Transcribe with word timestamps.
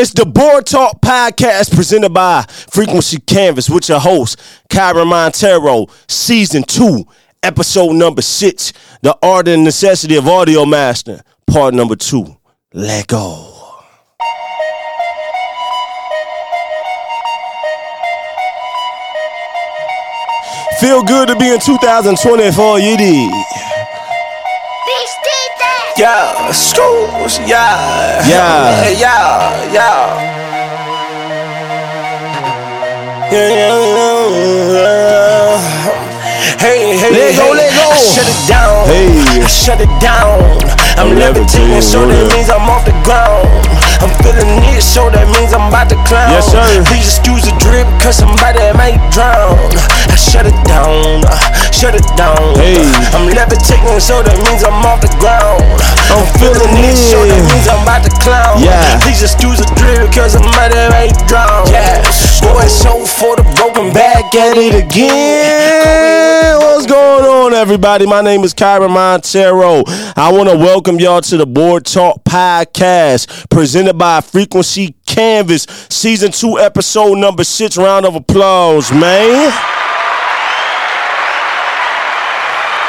It's 0.00 0.14
the 0.14 0.24
Board 0.24 0.64
Talk 0.64 1.02
podcast 1.02 1.74
presented 1.74 2.14
by 2.14 2.46
Frequency 2.70 3.18
Canvas 3.18 3.68
with 3.68 3.90
your 3.90 4.00
host, 4.00 4.40
Kyren 4.70 5.04
Monteiro, 5.12 5.90
season 6.10 6.62
two, 6.62 7.04
episode 7.42 7.92
number 7.92 8.22
six, 8.22 8.72
The 9.02 9.14
Art 9.22 9.46
and 9.48 9.62
Necessity 9.62 10.16
of 10.16 10.26
Audio 10.26 10.64
Mastering, 10.64 11.20
part 11.46 11.74
number 11.74 11.96
two. 11.96 12.34
Let 12.72 13.08
go. 13.08 13.74
Feel 20.80 21.02
good 21.02 21.28
to 21.28 21.36
be 21.36 21.52
in 21.52 21.60
2024, 21.60 22.78
you 22.78 22.96
did. 22.96 23.44
Yeah, 26.00 26.50
schools, 26.50 27.38
yeah. 27.44 28.24
Yeah. 28.24 28.88
Yeah, 28.88 29.68
yeah. 29.68 30.16
Yeah, 33.30 33.48
yeah, 33.52 33.84
yeah. 34.72 35.00
Hey, 36.56 36.96
hey, 36.96 37.12
Let 37.12 37.36
go, 37.36 37.52
let 37.52 37.68
go. 37.76 37.92
I 37.92 38.00
shut 38.00 38.24
it 38.24 38.48
down. 38.48 38.86
Hey. 38.88 39.44
I 39.44 39.46
shut 39.46 39.80
it 39.82 39.92
down. 40.00 40.40
I'm 40.96 41.12
I'm 41.12 41.18
levitating, 41.18 41.82
so 41.82 42.06
that 42.08 42.32
means 42.32 42.48
I'm 42.48 42.64
off 42.70 42.86
the 42.88 42.96
ground. 43.04 43.69
I'm 44.00 44.12
feeling 44.24 44.64
it, 44.72 44.80
so 44.80 45.12
that 45.12 45.28
means 45.28 45.52
I'm 45.52 45.68
about 45.68 45.92
to 45.92 45.98
clown. 46.08 46.32
Yes, 46.32 46.48
sir. 46.48 46.64
Please 46.88 47.04
excuse 47.04 47.44
the 47.44 47.52
drip, 47.60 47.84
cause 48.00 48.16
somebody 48.16 48.60
might 48.76 49.00
drown. 49.12 49.60
I 50.08 50.16
shut 50.16 50.48
it 50.48 50.56
down, 50.64 51.20
uh, 51.28 51.36
shut 51.68 51.92
it 51.92 52.08
down. 52.16 52.56
Hey. 52.56 52.80
I'm 53.12 53.28
levitating, 53.28 54.00
so 54.00 54.24
that 54.24 54.36
means 54.48 54.64
I'm 54.64 54.80
off 54.88 55.04
the 55.04 55.12
ground. 55.20 55.60
I'm 56.12 56.24
feeling 56.40 56.72
it, 56.80 56.96
so 56.96 57.24
that 57.24 57.40
means 57.52 57.68
I'm 57.68 57.84
about 57.84 58.02
to 58.04 58.12
clown. 58.24 58.64
Yeah. 58.64 59.00
Please 59.04 59.20
excuse 59.20 59.60
the 59.60 59.68
drip, 59.76 60.08
cause 60.12 60.32
somebody 60.32 60.80
might 60.92 61.16
drown. 61.28 61.68
Yeah. 61.68 62.00
Boy, 62.40 62.66
so 62.68 63.04
for 63.04 63.36
the 63.36 63.44
broken 63.56 63.92
back 63.92 64.32
at 64.34 64.56
it 64.56 64.74
again. 64.76 66.59
Going 67.20 67.52
on, 67.52 67.52
everybody? 67.52 68.06
My 68.06 68.22
name 68.22 68.44
is 68.44 68.54
Kyren 68.54 68.88
Monteiro. 68.88 69.84
I 70.16 70.32
want 70.32 70.48
to 70.48 70.56
welcome 70.56 70.98
y'all 70.98 71.20
to 71.20 71.36
the 71.36 71.44
Board 71.44 71.84
Talk 71.84 72.24
podcast 72.24 73.50
presented 73.50 73.98
by 73.98 74.22
Frequency 74.22 74.94
Canvas, 75.04 75.64
season 75.90 76.32
two, 76.32 76.58
episode 76.58 77.16
number 77.18 77.44
six. 77.44 77.76
Round 77.76 78.06
of 78.06 78.14
applause, 78.14 78.90
man. 78.90 79.52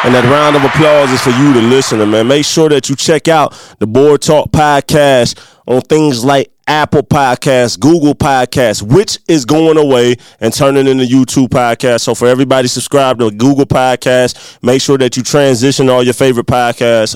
And 0.03 0.15
that 0.15 0.23
round 0.31 0.55
of 0.55 0.63
applause 0.63 1.11
is 1.11 1.21
for 1.21 1.31
you, 1.31 1.53
the 1.53 1.61
listener, 1.61 2.05
man. 2.05 2.29
Make 2.29 2.45
sure 2.45 2.69
that 2.69 2.89
you 2.89 2.95
check 2.95 3.27
out 3.27 3.53
the 3.79 3.85
Board 3.85 4.21
Talk 4.21 4.49
podcast 4.51 5.37
on 5.67 5.81
things 5.81 6.23
like 6.23 6.51
Apple 6.67 7.03
Podcasts, 7.03 7.79
Google 7.79 8.15
Podcasts, 8.15 8.81
which 8.81 9.19
is 9.27 9.45
going 9.45 9.77
away 9.77 10.15
and 10.39 10.53
turning 10.53 10.87
into 10.87 11.03
YouTube 11.03 11.49
Podcasts. 11.49 12.01
So 12.01 12.15
for 12.15 12.27
everybody 12.27 12.67
subscribe 12.67 13.19
to 13.19 13.31
Google 13.31 13.65
Podcasts, 13.65 14.57
make 14.63 14.81
sure 14.81 14.97
that 14.97 15.17
you 15.17 15.23
transition 15.23 15.89
all 15.89 16.03
your 16.03 16.13
favorite 16.13 16.47
podcasts 16.47 17.15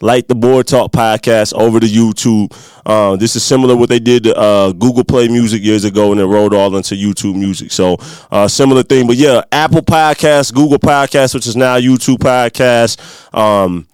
like 0.00 0.26
the 0.26 0.34
Board 0.34 0.66
Talk 0.66 0.92
podcast 0.92 1.54
over 1.54 1.80
to 1.80 1.86
YouTube. 1.86 2.52
Uh, 2.84 3.16
this 3.16 3.36
is 3.36 3.44
similar 3.44 3.76
what 3.76 3.88
they 3.88 3.98
did 3.98 4.24
to 4.24 4.36
uh, 4.36 4.72
Google 4.72 5.04
Play 5.04 5.28
Music 5.28 5.62
years 5.62 5.84
ago, 5.84 6.12
and 6.12 6.20
it 6.20 6.24
rolled 6.24 6.54
all 6.54 6.74
into 6.76 6.94
YouTube 6.94 7.36
Music. 7.36 7.70
So 7.70 7.96
uh, 8.30 8.48
similar 8.48 8.82
thing, 8.82 9.06
but 9.06 9.16
yeah, 9.16 9.42
Apple 9.52 9.82
Podcasts, 9.82 10.52
Google 10.52 10.78
Podcasts, 10.78 11.34
which 11.34 11.46
is 11.46 11.56
now 11.56 11.78
YouTube 11.78 12.18
Podcasts. 12.18 12.98
Um, 13.36 13.86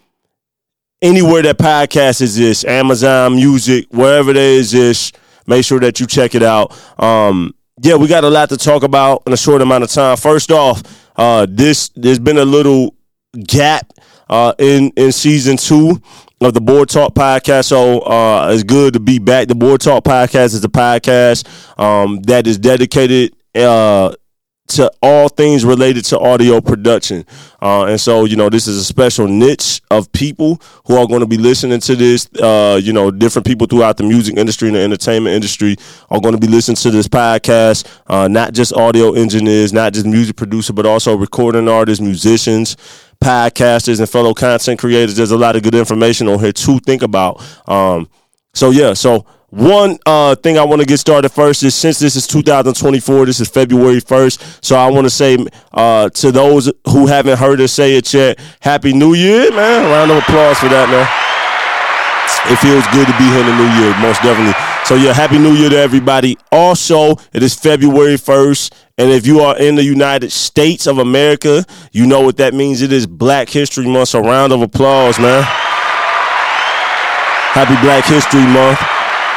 anywhere 1.02 1.42
that 1.42 1.58
podcast 1.58 2.22
exists, 2.22 2.64
Amazon 2.64 3.34
Music, 3.34 3.86
wherever 3.90 4.30
it 4.30 4.36
exist, 4.36 5.18
make 5.46 5.64
sure 5.64 5.80
that 5.80 6.00
you 6.00 6.06
check 6.06 6.34
it 6.34 6.42
out. 6.42 6.72
Um, 7.02 7.54
yeah, 7.80 7.96
we 7.96 8.06
got 8.06 8.24
a 8.24 8.30
lot 8.30 8.48
to 8.50 8.56
talk 8.56 8.84
about 8.84 9.24
in 9.26 9.32
a 9.32 9.36
short 9.36 9.60
amount 9.60 9.84
of 9.84 9.90
time. 9.90 10.16
First 10.16 10.50
off, 10.52 10.82
uh, 11.16 11.46
this 11.48 11.90
there's 11.96 12.18
been 12.18 12.38
a 12.38 12.44
little 12.44 12.94
gap 13.46 13.92
uh, 14.30 14.54
in 14.58 14.92
in 14.96 15.12
season 15.12 15.56
two 15.56 16.00
of 16.40 16.54
the 16.54 16.60
Board 16.60 16.88
Talk 16.88 17.14
podcast. 17.14 17.66
So 17.66 18.00
uh, 18.00 18.50
it's 18.52 18.62
good 18.62 18.94
to 18.94 19.00
be 19.00 19.18
back. 19.18 19.48
The 19.48 19.54
Board 19.54 19.80
Talk 19.80 20.04
podcast 20.04 20.54
is 20.54 20.64
a 20.64 20.68
podcast 20.68 21.46
um, 21.78 22.20
that 22.22 22.46
is 22.46 22.58
dedicated. 22.58 23.34
Uh, 23.54 24.14
to 24.76 24.90
all 25.02 25.28
things 25.28 25.64
related 25.64 26.04
to 26.06 26.18
audio 26.18 26.60
production. 26.60 27.24
Uh, 27.60 27.84
and 27.84 28.00
so, 28.00 28.24
you 28.24 28.36
know, 28.36 28.48
this 28.48 28.66
is 28.66 28.76
a 28.76 28.84
special 28.84 29.28
niche 29.28 29.80
of 29.90 30.10
people 30.12 30.60
who 30.86 30.96
are 30.96 31.06
going 31.06 31.20
to 31.20 31.26
be 31.26 31.36
listening 31.36 31.80
to 31.80 31.96
this. 31.96 32.28
Uh, 32.40 32.80
you 32.82 32.92
know, 32.92 33.10
different 33.10 33.46
people 33.46 33.66
throughout 33.66 33.96
the 33.96 34.02
music 34.02 34.36
industry 34.36 34.68
and 34.68 34.76
the 34.76 34.80
entertainment 34.80 35.34
industry 35.34 35.76
are 36.10 36.20
going 36.20 36.34
to 36.34 36.40
be 36.40 36.46
listening 36.46 36.76
to 36.76 36.90
this 36.90 37.08
podcast. 37.08 37.86
Uh, 38.06 38.28
not 38.28 38.52
just 38.52 38.72
audio 38.72 39.12
engineers, 39.12 39.72
not 39.72 39.92
just 39.92 40.06
music 40.06 40.36
producers, 40.36 40.74
but 40.74 40.86
also 40.86 41.16
recording 41.16 41.68
artists, 41.68 42.00
musicians, 42.00 42.76
podcasters, 43.22 44.00
and 44.00 44.08
fellow 44.08 44.34
content 44.34 44.78
creators. 44.78 45.16
There's 45.16 45.30
a 45.30 45.36
lot 45.36 45.56
of 45.56 45.62
good 45.62 45.74
information 45.74 46.28
on 46.28 46.40
here 46.40 46.52
to 46.52 46.78
think 46.80 47.02
about. 47.02 47.42
Um, 47.68 48.08
so, 48.54 48.70
yeah, 48.70 48.92
so 48.94 49.24
one 49.52 49.98
uh, 50.06 50.34
thing 50.34 50.56
I 50.56 50.64
want 50.64 50.80
to 50.80 50.86
get 50.86 50.96
started 50.96 51.28
first 51.28 51.62
is 51.62 51.74
since 51.74 51.98
this 51.98 52.16
is 52.16 52.26
2024, 52.26 53.26
this 53.26 53.38
is 53.38 53.50
February 53.50 54.00
1st. 54.00 54.64
So 54.64 54.76
I 54.76 54.88
want 54.90 55.04
to 55.04 55.10
say 55.10 55.36
uh, 55.72 56.08
to 56.08 56.32
those 56.32 56.72
who 56.88 57.06
haven't 57.06 57.38
heard 57.38 57.60
us 57.60 57.72
say 57.72 57.96
it 57.96 58.14
yet, 58.14 58.38
Happy 58.60 58.94
New 58.94 59.12
Year, 59.12 59.50
man. 59.50 59.90
Round 59.90 60.10
of 60.10 60.16
applause 60.16 60.58
for 60.58 60.70
that, 60.70 60.88
man. 60.88 61.04
It 62.50 62.56
feels 62.60 62.86
good 62.96 63.06
to 63.06 63.12
be 63.18 63.24
here 63.28 63.40
in 63.40 63.46
the 63.46 63.56
new 63.58 63.68
year, 63.76 63.92
most 64.00 64.22
definitely. 64.22 64.54
So 64.86 64.94
yeah, 64.94 65.12
Happy 65.12 65.36
New 65.38 65.52
Year 65.52 65.68
to 65.68 65.76
everybody. 65.76 66.38
Also, 66.50 67.16
it 67.34 67.42
is 67.42 67.54
February 67.54 68.14
1st. 68.14 68.72
And 68.96 69.10
if 69.10 69.26
you 69.26 69.40
are 69.40 69.58
in 69.58 69.74
the 69.74 69.84
United 69.84 70.32
States 70.32 70.86
of 70.86 70.96
America, 70.96 71.62
you 71.92 72.06
know 72.06 72.22
what 72.22 72.38
that 72.38 72.54
means. 72.54 72.80
It 72.80 72.90
is 72.90 73.06
Black 73.06 73.50
History 73.50 73.86
Month. 73.86 74.08
So 74.08 74.20
round 74.20 74.54
of 74.54 74.62
applause, 74.62 75.18
man. 75.18 75.42
Happy 77.52 77.74
Black 77.84 78.06
History 78.06 78.46
Month. 78.46 78.80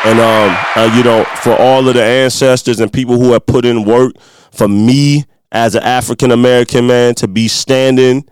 And 0.05 0.19
um, 0.19 0.57
uh, 0.75 0.95
you 0.95 1.03
know, 1.03 1.23
for 1.41 1.55
all 1.59 1.87
of 1.87 1.95
the 1.95 2.03
ancestors 2.03 2.79
and 2.79 2.93
people 2.93 3.19
who 3.19 3.33
have 3.33 3.45
put 3.45 3.65
in 3.65 3.85
work, 3.85 4.13
for 4.51 4.67
me 4.67 5.25
as 5.51 5.73
an 5.73 5.83
African 5.83 6.31
American 6.31 6.87
man 6.87 7.15
to 7.15 7.27
be 7.27 7.47
standing 7.47 8.27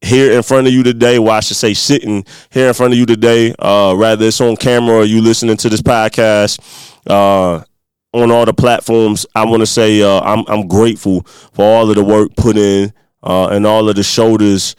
here 0.00 0.32
in 0.32 0.42
front 0.42 0.66
of 0.66 0.72
you 0.72 0.82
today, 0.82 1.18
well, 1.18 1.32
I 1.32 1.40
should 1.40 1.56
say 1.56 1.74
sitting 1.74 2.24
here 2.50 2.68
in 2.68 2.74
front 2.74 2.92
of 2.92 2.98
you 2.98 3.06
today, 3.06 3.54
uh, 3.58 3.94
rather 3.96 4.26
it's 4.26 4.40
on 4.40 4.56
camera 4.56 4.98
or 4.98 5.04
you 5.04 5.20
listening 5.20 5.56
to 5.58 5.68
this 5.68 5.82
podcast, 5.82 6.60
uh, 7.08 7.64
on 8.12 8.30
all 8.30 8.44
the 8.44 8.54
platforms, 8.54 9.26
I 9.34 9.44
want 9.44 9.62
to 9.62 9.66
say 9.66 10.00
uh, 10.00 10.20
I'm 10.20 10.44
I'm 10.46 10.68
grateful 10.68 11.22
for 11.52 11.64
all 11.64 11.90
of 11.90 11.96
the 11.96 12.04
work 12.04 12.36
put 12.36 12.56
in 12.56 12.92
uh, 13.24 13.48
and 13.48 13.66
all 13.66 13.88
of 13.88 13.96
the 13.96 14.04
shoulders 14.04 14.76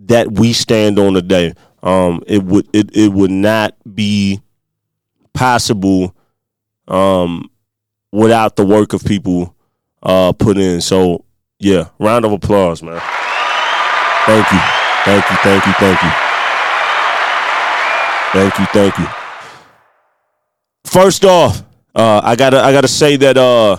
that 0.00 0.32
we 0.32 0.52
stand 0.52 0.98
on 0.98 1.14
today. 1.14 1.54
Um, 1.82 2.22
it 2.26 2.42
would 2.42 2.68
it, 2.74 2.94
it 2.94 3.12
would 3.12 3.30
not 3.30 3.74
be 3.94 4.40
possible 5.34 6.14
um, 6.88 7.50
without 8.12 8.56
the 8.56 8.64
work 8.64 8.92
of 8.92 9.04
people 9.04 9.54
uh, 10.02 10.32
put 10.32 10.56
in. 10.56 10.80
So 10.80 11.24
yeah, 11.58 11.88
round 11.98 12.24
of 12.24 12.32
applause, 12.32 12.82
man. 12.82 13.00
Thank 14.26 14.50
you, 14.52 14.58
thank 15.04 15.30
you, 15.30 15.36
thank 15.42 15.66
you, 15.66 15.72
thank 15.74 16.02
you, 16.02 16.10
thank 18.32 18.58
you, 18.58 18.66
thank 18.66 18.98
you. 18.98 19.06
First 20.84 21.24
off, 21.24 21.62
uh, 21.94 22.20
I 22.24 22.36
gotta 22.36 22.60
I 22.62 22.72
gotta 22.72 22.88
say 22.88 23.16
that 23.16 23.36
uh, 23.36 23.76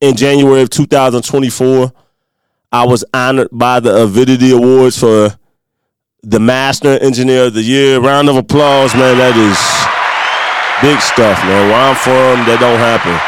in 0.00 0.16
January 0.16 0.62
of 0.62 0.70
2024, 0.70 1.92
I 2.72 2.86
was 2.86 3.04
honored 3.12 3.48
by 3.52 3.80
the 3.80 4.02
Avidity 4.02 4.52
Awards 4.52 4.98
for 4.98 5.36
the 6.22 6.40
Master 6.40 6.98
Engineer 7.00 7.46
of 7.46 7.54
the 7.54 7.62
Year. 7.62 8.00
Round 8.00 8.28
of 8.28 8.36
applause, 8.36 8.94
man. 8.94 9.18
That 9.18 9.36
is 9.36 9.56
big 10.82 11.00
stuff, 11.00 11.38
man. 11.44 11.68
Where 11.68 11.80
I'm 11.80 11.96
from, 11.96 12.46
that 12.46 12.58
don't 12.60 12.78
happen. 12.78 13.18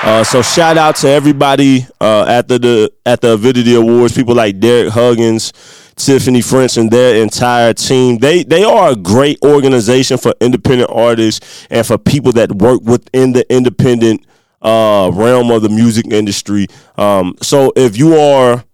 Uh, 0.00 0.22
so 0.22 0.42
shout 0.42 0.78
out 0.78 0.94
to 0.94 1.08
everybody 1.08 1.84
uh, 2.00 2.24
at 2.28 2.46
the, 2.46 2.92
at 3.04 3.20
the 3.20 3.32
Avidity 3.32 3.74
Awards. 3.74 4.14
People 4.14 4.34
like 4.34 4.60
Derek 4.60 4.92
Huggins, 4.92 5.52
Tiffany 5.96 6.40
French, 6.40 6.76
and 6.76 6.90
their 6.90 7.20
entire 7.20 7.72
team. 7.74 8.18
They 8.18 8.44
they 8.44 8.62
are 8.62 8.92
a 8.92 8.96
great 8.96 9.38
organization 9.42 10.16
for 10.16 10.34
independent 10.40 10.90
artists 10.90 11.66
and 11.68 11.84
for 11.84 11.98
people 11.98 12.30
that 12.32 12.52
work 12.52 12.82
within 12.82 13.32
the 13.32 13.44
independent 13.52 14.24
uh, 14.62 15.10
realm 15.12 15.50
of 15.50 15.62
the 15.62 15.68
music 15.68 16.06
industry. 16.12 16.68
Um, 16.96 17.34
so 17.42 17.72
if 17.74 17.96
you 17.98 18.14
are 18.14 18.64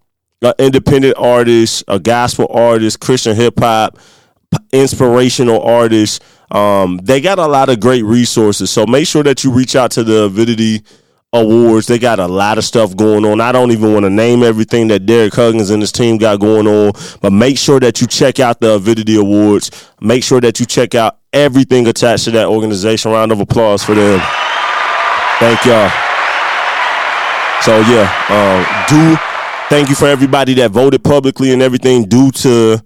independent 0.58 1.16
artist, 1.16 1.84
a 1.86 2.00
gospel 2.00 2.48
artist, 2.50 3.00
Christian 3.00 3.36
hip 3.36 3.54
hop, 3.58 3.98
inspirational 4.72 5.62
artist. 5.62 6.22
Um, 6.50 6.98
they 7.02 7.20
got 7.20 7.38
a 7.38 7.46
lot 7.46 7.68
of 7.68 7.80
great 7.80 8.04
resources. 8.04 8.70
So 8.70 8.86
make 8.86 9.06
sure 9.06 9.22
that 9.22 9.44
you 9.44 9.52
reach 9.52 9.76
out 9.76 9.92
to 9.92 10.04
the 10.04 10.24
Avidity 10.24 10.82
Awards. 11.32 11.86
They 11.86 11.98
got 11.98 12.20
a 12.20 12.26
lot 12.26 12.58
of 12.58 12.64
stuff 12.64 12.96
going 12.96 13.24
on. 13.24 13.40
I 13.40 13.50
don't 13.50 13.72
even 13.72 13.92
want 13.92 14.04
to 14.04 14.10
name 14.10 14.42
everything 14.42 14.88
that 14.88 15.06
Derek 15.06 15.34
Huggins 15.34 15.70
and 15.70 15.82
his 15.82 15.90
team 15.90 16.18
got 16.18 16.38
going 16.38 16.66
on, 16.66 16.92
but 17.20 17.32
make 17.32 17.58
sure 17.58 17.80
that 17.80 18.00
you 18.00 18.06
check 18.06 18.38
out 18.38 18.60
the 18.60 18.74
Avidity 18.74 19.16
Awards. 19.16 19.90
Make 20.00 20.22
sure 20.22 20.40
that 20.40 20.60
you 20.60 20.66
check 20.66 20.94
out 20.94 21.18
everything 21.32 21.88
attached 21.88 22.24
to 22.24 22.30
that 22.32 22.46
organization. 22.46 23.10
Round 23.10 23.32
of 23.32 23.40
applause 23.40 23.82
for 23.82 23.94
them. 23.94 24.20
Thank 25.40 25.64
y'all. 25.64 25.90
So 27.62 27.80
yeah, 27.80 28.06
uh, 28.28 28.86
do 28.86 29.33
thank 29.68 29.88
you 29.88 29.94
for 29.94 30.06
everybody 30.06 30.54
that 30.54 30.70
voted 30.70 31.02
publicly 31.04 31.52
and 31.52 31.62
everything 31.62 32.04
due 32.04 32.30
to 32.30 32.82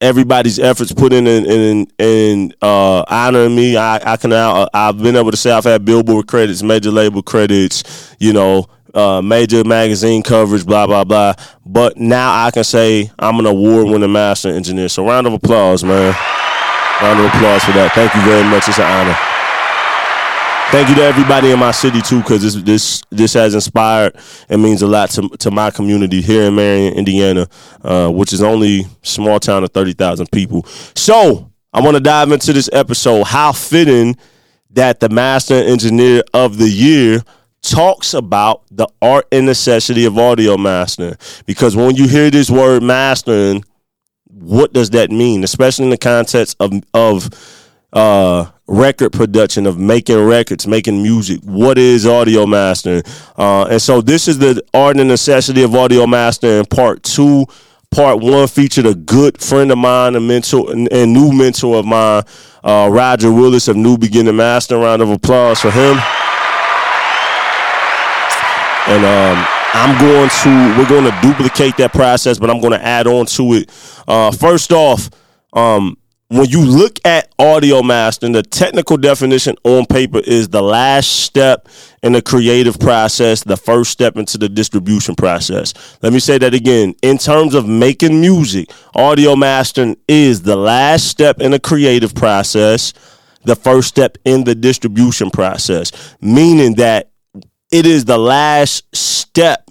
everybody's 0.00 0.58
efforts 0.58 0.92
put 0.92 1.12
in 1.12 1.26
in 1.26 1.44
in, 1.46 1.86
in 1.98 2.54
uh, 2.62 3.04
honoring 3.08 3.54
me. 3.54 3.76
I, 3.76 4.12
I 4.12 4.16
can 4.16 4.30
now 4.30 4.68
I've 4.72 4.98
been 4.98 5.16
able 5.16 5.30
to 5.30 5.36
say 5.36 5.50
I've 5.50 5.64
had 5.64 5.84
Billboard 5.84 6.26
credits, 6.26 6.62
major 6.62 6.90
label 6.90 7.22
credits, 7.22 8.14
you 8.18 8.32
know, 8.32 8.66
uh, 8.94 9.20
major 9.22 9.64
magazine 9.64 10.22
coverage, 10.22 10.64
blah 10.66 10.86
blah 10.86 11.04
blah. 11.04 11.34
But 11.66 11.96
now 11.96 12.44
I 12.46 12.50
can 12.50 12.64
say 12.64 13.10
I'm 13.18 13.38
an 13.38 13.46
award-winning 13.46 14.12
master 14.12 14.50
engineer. 14.50 14.88
So 14.88 15.06
round 15.06 15.26
of 15.26 15.32
applause, 15.32 15.84
man. 15.84 16.14
Round 17.02 17.20
of 17.20 17.26
applause 17.26 17.64
for 17.64 17.72
that. 17.72 17.92
Thank 17.94 18.14
you 18.14 18.22
very 18.22 18.42
much. 18.48 18.68
It's 18.68 18.78
an 18.78 18.84
honor. 18.84 19.37
Thank 20.70 20.90
you 20.90 20.96
to 20.96 21.02
everybody 21.02 21.50
in 21.50 21.58
my 21.58 21.70
city 21.70 22.02
too, 22.02 22.18
because 22.18 22.42
this 22.42 22.62
this 22.62 23.02
this 23.08 23.32
has 23.32 23.54
inspired 23.54 24.14
and 24.50 24.62
means 24.62 24.82
a 24.82 24.86
lot 24.86 25.08
to 25.12 25.26
to 25.38 25.50
my 25.50 25.70
community 25.70 26.20
here 26.20 26.42
in 26.42 26.56
Marion, 26.56 26.92
Indiana, 26.92 27.48
uh, 27.82 28.10
which 28.10 28.34
is 28.34 28.42
only 28.42 28.84
small 29.02 29.40
town 29.40 29.64
of 29.64 29.72
thirty 29.72 29.94
thousand 29.94 30.30
people. 30.30 30.64
So 30.94 31.50
I 31.72 31.80
want 31.80 31.96
to 31.96 32.02
dive 32.02 32.30
into 32.32 32.52
this 32.52 32.68
episode. 32.70 33.24
How 33.24 33.52
fitting 33.52 34.14
that 34.72 35.00
the 35.00 35.08
Master 35.08 35.54
Engineer 35.54 36.22
of 36.34 36.58
the 36.58 36.68
Year 36.68 37.22
talks 37.62 38.12
about 38.12 38.62
the 38.70 38.88
art 39.00 39.26
and 39.32 39.46
necessity 39.46 40.04
of 40.04 40.18
audio 40.18 40.58
mastering. 40.58 41.16
Because 41.46 41.76
when 41.76 41.96
you 41.96 42.06
hear 42.06 42.30
this 42.30 42.50
word 42.50 42.82
mastering, 42.82 43.64
what 44.26 44.74
does 44.74 44.90
that 44.90 45.10
mean? 45.10 45.44
Especially 45.44 45.84
in 45.84 45.90
the 45.90 45.96
context 45.96 46.56
of 46.60 46.72
of 46.92 47.30
uh, 47.92 48.50
record 48.66 49.12
production, 49.12 49.66
of 49.66 49.78
making 49.78 50.22
records, 50.24 50.66
making 50.66 51.02
music. 51.02 51.40
What 51.42 51.78
is 51.78 52.06
audio 52.06 52.46
mastering? 52.46 53.02
Uh, 53.36 53.64
and 53.64 53.80
so 53.80 54.00
this 54.00 54.28
is 54.28 54.38
the 54.38 54.62
art 54.74 54.96
and 54.98 55.08
necessity 55.08 55.62
of 55.62 55.74
audio 55.74 56.06
mastering. 56.06 56.64
Part 56.66 57.02
two. 57.02 57.46
Part 57.90 58.20
one 58.20 58.46
featured 58.48 58.84
a 58.84 58.94
good 58.94 59.40
friend 59.40 59.72
of 59.72 59.78
mine, 59.78 60.14
a 60.14 60.20
mentor 60.20 60.70
and, 60.70 60.90
new 60.90 61.32
mentor 61.32 61.78
of 61.78 61.86
mine, 61.86 62.22
uh, 62.62 62.86
Roger 62.92 63.32
Willis 63.32 63.66
of 63.66 63.76
New 63.76 63.96
Beginning 63.96 64.36
Master. 64.36 64.76
Round 64.76 65.00
of 65.00 65.08
applause 65.08 65.58
for 65.58 65.70
him. 65.70 65.96
And 68.88 69.04
um, 69.04 69.46
I'm 69.72 69.98
going 69.98 70.28
to 70.28 70.78
we're 70.78 70.88
going 70.88 71.04
to 71.04 71.18
duplicate 71.22 71.78
that 71.78 71.92
process, 71.94 72.38
but 72.38 72.50
I'm 72.50 72.60
going 72.60 72.72
to 72.72 72.84
add 72.84 73.06
on 73.06 73.24
to 73.24 73.54
it. 73.54 73.70
Uh, 74.06 74.32
first 74.32 74.70
off, 74.70 75.08
um, 75.54 75.96
when 76.28 76.46
you 76.50 76.62
look 76.62 76.98
at 77.06 77.32
audio 77.38 77.82
mastering, 77.82 78.32
the 78.32 78.42
technical 78.42 78.98
definition 78.98 79.56
on 79.64 79.86
paper 79.86 80.18
is 80.18 80.48
the 80.48 80.60
last 80.60 81.20
step 81.20 81.68
in 82.02 82.12
the 82.12 82.20
creative 82.20 82.78
process, 82.78 83.42
the 83.42 83.56
first 83.56 83.90
step 83.90 84.16
into 84.16 84.36
the 84.36 84.48
distribution 84.48 85.14
process. 85.14 85.72
Let 86.02 86.12
me 86.12 86.18
say 86.18 86.36
that 86.38 86.52
again. 86.52 86.94
In 87.02 87.16
terms 87.16 87.54
of 87.54 87.66
making 87.66 88.20
music, 88.20 88.70
audio 88.94 89.36
mastering 89.36 89.96
is 90.06 90.42
the 90.42 90.56
last 90.56 91.08
step 91.08 91.40
in 91.40 91.52
the 91.52 91.60
creative 91.60 92.14
process, 92.14 92.92
the 93.44 93.56
first 93.56 93.88
step 93.88 94.18
in 94.26 94.44
the 94.44 94.54
distribution 94.54 95.30
process, 95.30 96.14
meaning 96.20 96.74
that 96.74 97.10
it 97.70 97.86
is 97.86 98.04
the 98.04 98.18
last 98.18 98.84
step 98.94 99.67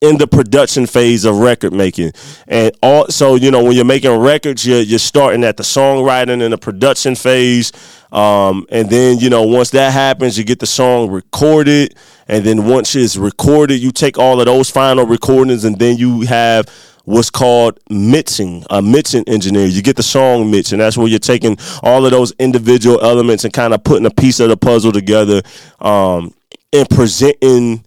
in 0.00 0.16
the 0.18 0.26
production 0.26 0.86
phase 0.86 1.24
of 1.24 1.36
record 1.38 1.72
making. 1.72 2.12
And 2.46 2.72
also, 2.82 3.34
you 3.34 3.50
know, 3.50 3.64
when 3.64 3.72
you're 3.72 3.84
making 3.84 4.16
records, 4.16 4.64
you're, 4.64 4.80
you're 4.80 4.98
starting 4.98 5.42
at 5.42 5.56
the 5.56 5.64
songwriting 5.64 6.42
and 6.42 6.52
the 6.52 6.58
production 6.58 7.16
phase. 7.16 7.72
Um, 8.12 8.66
and 8.70 8.88
then, 8.88 9.18
you 9.18 9.28
know, 9.28 9.42
once 9.42 9.70
that 9.70 9.92
happens, 9.92 10.38
you 10.38 10.44
get 10.44 10.60
the 10.60 10.66
song 10.66 11.10
recorded. 11.10 11.96
And 12.28 12.44
then 12.44 12.66
once 12.66 12.94
it's 12.94 13.16
recorded, 13.16 13.80
you 13.80 13.90
take 13.90 14.18
all 14.18 14.38
of 14.38 14.46
those 14.46 14.70
final 14.70 15.04
recordings 15.04 15.64
and 15.64 15.78
then 15.78 15.96
you 15.96 16.20
have 16.22 16.68
what's 17.04 17.30
called 17.30 17.80
mixing, 17.90 18.64
a 18.70 18.82
mixing 18.82 19.24
engineer. 19.26 19.66
You 19.66 19.82
get 19.82 19.96
the 19.96 20.02
song 20.02 20.50
mix, 20.50 20.72
and 20.72 20.80
that's 20.80 20.98
where 20.98 21.08
you're 21.08 21.18
taking 21.18 21.56
all 21.82 22.04
of 22.04 22.12
those 22.12 22.32
individual 22.38 23.00
elements 23.00 23.44
and 23.44 23.52
kind 23.52 23.72
of 23.72 23.82
putting 23.82 24.04
a 24.04 24.10
piece 24.10 24.40
of 24.40 24.50
the 24.50 24.58
puzzle 24.58 24.92
together 24.92 25.40
um, 25.80 26.34
and 26.70 26.88
presenting 26.90 27.82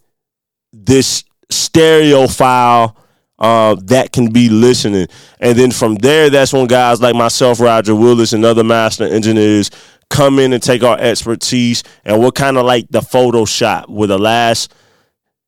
this 0.73 1.23
stereo 1.51 2.27
file 2.27 2.97
uh, 3.41 3.75
that 3.85 4.11
can 4.11 4.31
be 4.31 4.49
listening. 4.49 5.07
And 5.39 5.57
then 5.57 5.71
from 5.71 5.95
there, 5.95 6.29
that's 6.29 6.53
when 6.53 6.67
guys 6.67 7.01
like 7.01 7.15
myself, 7.15 7.59
Roger 7.59 7.95
Willis, 7.95 8.33
and 8.33 8.45
other 8.45 8.63
master 8.63 9.03
engineers 9.03 9.71
come 10.11 10.37
in 10.37 10.53
and 10.53 10.61
take 10.61 10.83
our 10.83 10.97
expertise. 10.99 11.83
And 12.05 12.21
we're 12.21 12.31
kind 12.31 12.57
of 12.57 12.65
like 12.65 12.87
the 12.89 12.99
Photoshop 12.99 13.89
with 13.89 14.09
the 14.09 14.19
last 14.19 14.73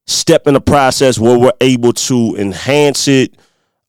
step 0.07 0.47
in 0.47 0.55
the 0.55 0.61
process 0.61 1.19
where 1.19 1.37
we're 1.37 1.51
able 1.61 1.93
to 1.93 2.35
enhance 2.37 3.07
it, 3.07 3.35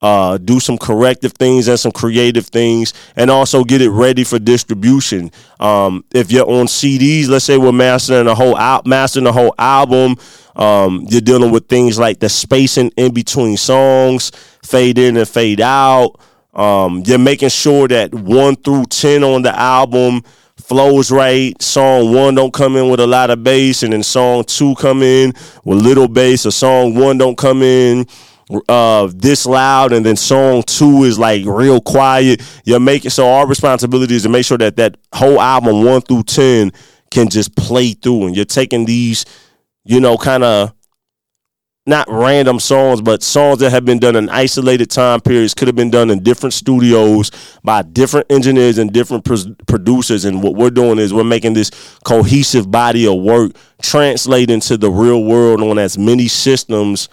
uh, 0.05 0.37
do 0.37 0.61
some 0.61 0.77
corrective 0.77 1.33
things 1.33 1.67
and 1.67 1.81
some 1.81 1.91
creative 1.91 2.47
things, 2.49 2.93
and 3.17 3.31
also 3.31 3.65
get 3.65 3.81
it 3.81 3.89
ready 3.89 4.23
for 4.23 4.39
distribution. 4.39 5.31
Um, 5.59 6.05
if 6.13 6.31
you're 6.31 6.47
on 6.47 6.67
CDs, 6.67 7.29
let's 7.29 7.47
say 7.47 7.57
we're 7.57 7.73
mastering 7.73 8.27
a 8.27 8.35
whole 8.35 8.55
out, 8.55 8.87
mastering 8.87 9.25
the 9.25 9.33
whole 9.33 9.55
album. 9.59 10.17
Um, 10.57 11.07
you're 11.09 11.23
dealing 11.23 11.53
with 11.53 11.69
things 11.69 11.99
like 11.99 12.21
the 12.21 12.29
spacing 12.29 12.91
in 12.99 13.15
between 13.15 13.57
songs, 13.57 14.31
fade 14.63 14.99
in 14.99 15.17
and 15.17 15.27
fade 15.27 15.63
out. 15.63 16.21
Um, 16.53 17.03
you're 17.07 17.19
making 17.19 17.49
sure 17.49 17.89
that 17.89 18.15
one 18.15 18.57
through 18.57 18.85
ten 18.91 19.25
on 19.25 19.41
the 19.41 19.59
album 19.59 20.21
flows 20.57 21.11
right. 21.11 21.61
Song 21.63 22.13
one 22.13 22.35
don't 22.35 22.53
come 22.53 22.77
in 22.77 22.91
with 22.91 23.01
a 23.01 23.07
lot 23.07 23.31
of 23.31 23.43
bass, 23.43 23.83
and 23.83 23.95
then 23.95 24.03
song 24.03 24.45
two 24.45 24.75
come 24.75 25.03
in 25.03 25.33
with 25.65 25.83
little 25.83 26.09
bass. 26.09 26.45
Or 26.45 26.51
song 26.51 26.95
one 26.95 27.17
don't 27.17 27.39
come 27.39 27.63
in 27.63 28.07
uh 28.69 29.11
this 29.15 29.47
loud 29.47 29.93
and 29.93 30.05
then 30.05 30.17
song 30.17 30.63
two 30.65 31.05
is 31.05 31.19
like 31.19 31.45
real 31.47 31.81
quiet. 31.81 32.43
You're 32.65 32.81
making 32.81 33.11
so 33.11 33.27
our 33.29 33.47
responsibility 33.47 34.15
is 34.15 34.25
to 34.25 34.29
make 34.29 34.45
sure 34.45 34.59
that 34.59 34.77
that 34.77 34.97
whole 35.15 35.41
album 35.41 35.85
one 35.85 36.03
through 36.03 36.25
ten 36.25 36.73
can 37.11 37.29
just 37.29 37.57
play 37.57 37.93
through. 37.93 38.27
And 38.27 38.37
you're 38.37 38.45
taking 38.45 38.85
these 38.85 39.25
you 39.85 40.01
know 40.01 40.17
kind 40.17 40.45
of 40.45 40.73
not 41.87 42.07
random 42.09 42.59
songs 42.59 43.03
but 43.03 43.23
songs 43.23 43.59
that 43.59 43.71
have 43.71 43.85
been 43.85 43.99
done 43.99 44.17
in 44.17 44.29
isolated 44.31 44.91
time 44.91 45.21
periods 45.21 45.53
could 45.53 45.69
have 45.69 45.77
been 45.77 45.91
done 45.91 46.11
in 46.11 46.23
different 46.23 46.55
studios 46.55 47.31
by 47.63 47.83
different 47.83 48.31
engineers 48.31 48.79
and 48.79 48.93
different 48.93 49.25
pro- 49.25 49.55
producers. 49.67 50.25
And 50.25 50.43
what 50.43 50.55
we're 50.55 50.71
doing 50.71 50.99
is 50.99 51.13
we're 51.13 51.25
making 51.25 51.53
this 51.53 51.71
cohesive 52.05 52.71
body 52.71 53.07
of 53.07 53.23
work 53.23 53.53
translate 53.83 54.49
into 54.51 54.79
the 54.79 54.91
real 54.91 55.25
world 55.25 55.61
on 55.61 55.79
as 55.79 55.99
many 55.99 56.27
systems 56.27 57.09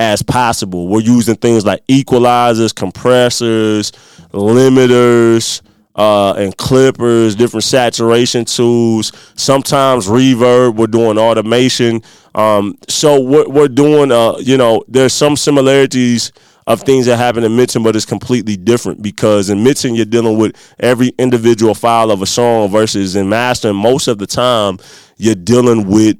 as 0.00 0.22
possible. 0.22 0.88
We're 0.88 1.00
using 1.00 1.36
things 1.36 1.64
like 1.64 1.86
equalizers, 1.86 2.74
compressors, 2.74 3.92
limiters, 4.32 5.62
uh, 5.94 6.32
and 6.32 6.56
clippers, 6.56 7.36
different 7.36 7.64
saturation 7.64 8.44
tools, 8.44 9.12
sometimes 9.36 10.08
reverb. 10.08 10.76
We're 10.76 10.88
doing 10.88 11.18
automation. 11.18 12.02
Um, 12.34 12.76
so 12.88 13.20
what 13.20 13.48
we're 13.48 13.68
doing, 13.68 14.10
uh, 14.10 14.36
you 14.40 14.56
know, 14.56 14.84
there's 14.88 15.12
some 15.12 15.36
similarities 15.36 16.32
of 16.66 16.80
things 16.82 17.06
that 17.06 17.16
happen 17.18 17.44
in 17.44 17.54
mixing, 17.54 17.82
but 17.82 17.94
it's 17.94 18.06
completely 18.06 18.56
different 18.56 19.02
because 19.02 19.50
in 19.50 19.62
mixing 19.62 19.94
you're 19.94 20.06
dealing 20.06 20.38
with 20.38 20.56
every 20.80 21.08
individual 21.18 21.74
file 21.74 22.10
of 22.10 22.22
a 22.22 22.26
song 22.26 22.70
versus 22.70 23.14
in 23.16 23.28
mastering 23.28 23.76
most 23.76 24.08
of 24.08 24.18
the 24.18 24.26
time 24.26 24.78
you're 25.18 25.34
dealing 25.34 25.86
with 25.86 26.18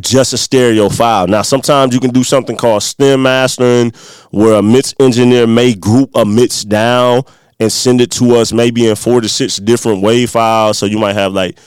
just 0.00 0.32
a 0.32 0.38
stereo 0.38 0.88
file. 0.88 1.26
Now, 1.26 1.42
sometimes 1.42 1.92
you 1.92 2.00
can 2.00 2.10
do 2.10 2.24
something 2.24 2.56
called 2.56 2.82
stem 2.82 3.22
mastering, 3.22 3.92
where 4.30 4.54
a 4.54 4.62
mix 4.62 4.94
engineer 4.98 5.46
may 5.46 5.74
group 5.74 6.10
a 6.14 6.24
mix 6.24 6.64
down 6.64 7.22
and 7.60 7.70
send 7.70 8.00
it 8.00 8.10
to 8.12 8.36
us 8.36 8.52
maybe 8.52 8.88
in 8.88 8.96
four 8.96 9.20
to 9.20 9.28
six 9.28 9.56
different 9.58 10.02
wave 10.02 10.30
files. 10.30 10.78
So 10.78 10.86
you 10.86 10.98
might 10.98 11.14
have 11.14 11.32
like 11.32 11.58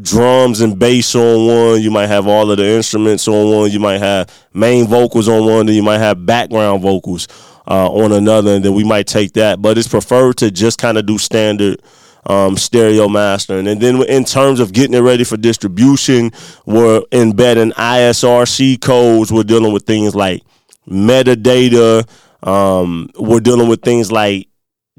drums 0.00 0.60
and 0.60 0.78
bass 0.78 1.14
on 1.14 1.46
one, 1.46 1.82
you 1.82 1.90
might 1.90 2.06
have 2.06 2.26
all 2.26 2.50
of 2.50 2.56
the 2.56 2.64
instruments 2.64 3.28
on 3.28 3.50
one, 3.50 3.70
you 3.70 3.80
might 3.80 3.98
have 3.98 4.32
main 4.54 4.86
vocals 4.86 5.28
on 5.28 5.44
one, 5.44 5.66
then 5.66 5.74
you 5.74 5.82
might 5.82 5.98
have 5.98 6.24
background 6.24 6.82
vocals 6.82 7.28
uh, 7.66 7.90
on 7.90 8.12
another, 8.12 8.52
and 8.52 8.64
then 8.64 8.74
we 8.74 8.84
might 8.84 9.06
take 9.06 9.32
that. 9.32 9.60
But 9.60 9.76
it's 9.76 9.88
preferred 9.88 10.36
to 10.38 10.50
just 10.50 10.78
kind 10.78 10.96
of 10.96 11.04
do 11.04 11.18
standard 11.18 11.82
um, 12.24 12.56
stereo 12.56 13.08
mastering. 13.08 13.66
And 13.66 13.80
then 13.80 14.02
in 14.04 14.24
terms 14.24 14.60
of 14.60 14.72
getting 14.72 14.94
it 14.94 15.00
ready 15.00 15.24
for 15.24 15.36
distribution, 15.36 16.30
we're 16.66 17.02
embedding 17.12 17.72
ISRC 17.72 18.80
codes. 18.80 19.32
We're 19.32 19.42
dealing 19.42 19.72
with 19.72 19.84
things 19.84 20.14
like 20.14 20.42
metadata. 20.88 22.08
Um, 22.46 23.08
we're 23.18 23.40
dealing 23.40 23.68
with 23.68 23.82
things 23.82 24.10
like 24.12 24.48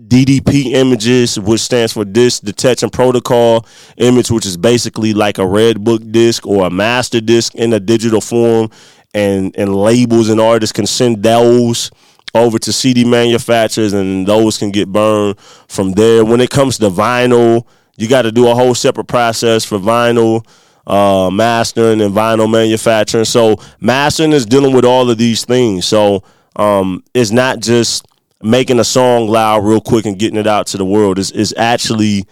DDP 0.02 0.74
images, 0.74 1.40
which 1.40 1.62
stands 1.62 1.94
for 1.94 2.04
disk 2.04 2.44
detection 2.44 2.90
protocol 2.90 3.66
image, 3.98 4.32
which 4.32 4.46
is 4.46 4.58
basically 4.58 5.14
like 5.14 5.38
a 5.38 5.46
red 5.46 5.84
book 5.84 6.02
disc 6.12 6.46
or 6.48 6.66
a 6.66 6.70
master 6.70 7.22
disc 7.22 7.54
in 7.56 7.74
a 7.74 7.80
digital 7.80 8.22
form. 8.22 8.70
And, 9.16 9.56
and 9.60 9.76
labels 9.76 10.30
and 10.30 10.42
artists 10.42 10.74
can 10.74 10.88
send 10.88 11.22
those 11.22 11.92
over 12.34 12.58
to 12.60 12.74
CD 12.74 13.06
manufacturers, 13.06 13.94
and 13.94 14.28
those 14.28 14.58
can 14.58 14.72
get 14.72 14.92
burned 14.92 15.40
from 15.68 15.92
there. 15.94 16.26
When 16.26 16.42
it 16.42 16.50
comes 16.50 16.78
to 16.80 16.90
vinyl, 16.90 17.66
You 17.96 18.08
got 18.10 18.24
to 18.24 18.32
do 18.32 18.48
a 18.48 18.56
whole 18.56 18.74
separate 18.74 19.08
process 19.08 19.64
for 19.64 19.78
vinyl 19.78 20.46
uh, 20.88 21.30
mastering 21.32 22.02
and 22.02 22.14
vinyl 22.14 22.50
manufacturing. 22.52 23.26
So 23.26 23.58
mastering 23.80 24.32
is 24.32 24.46
dealing 24.46 24.74
with 24.74 24.86
all 24.86 25.10
of 25.10 25.18
these 25.18 25.46
things. 25.46 25.86
So 25.86 26.24
um, 26.56 27.04
it's 27.14 27.32
not 27.32 27.60
just 27.60 28.06
making 28.42 28.80
a 28.80 28.84
song 28.84 29.28
loud 29.28 29.64
real 29.64 29.80
quick 29.80 30.06
and 30.06 30.18
getting 30.18 30.40
it 30.40 30.48
out 30.48 30.68
to 30.68 30.78
the 30.78 30.86
world. 30.86 31.20
It's, 31.20 31.32
it's 31.32 31.54
actually 31.56 32.26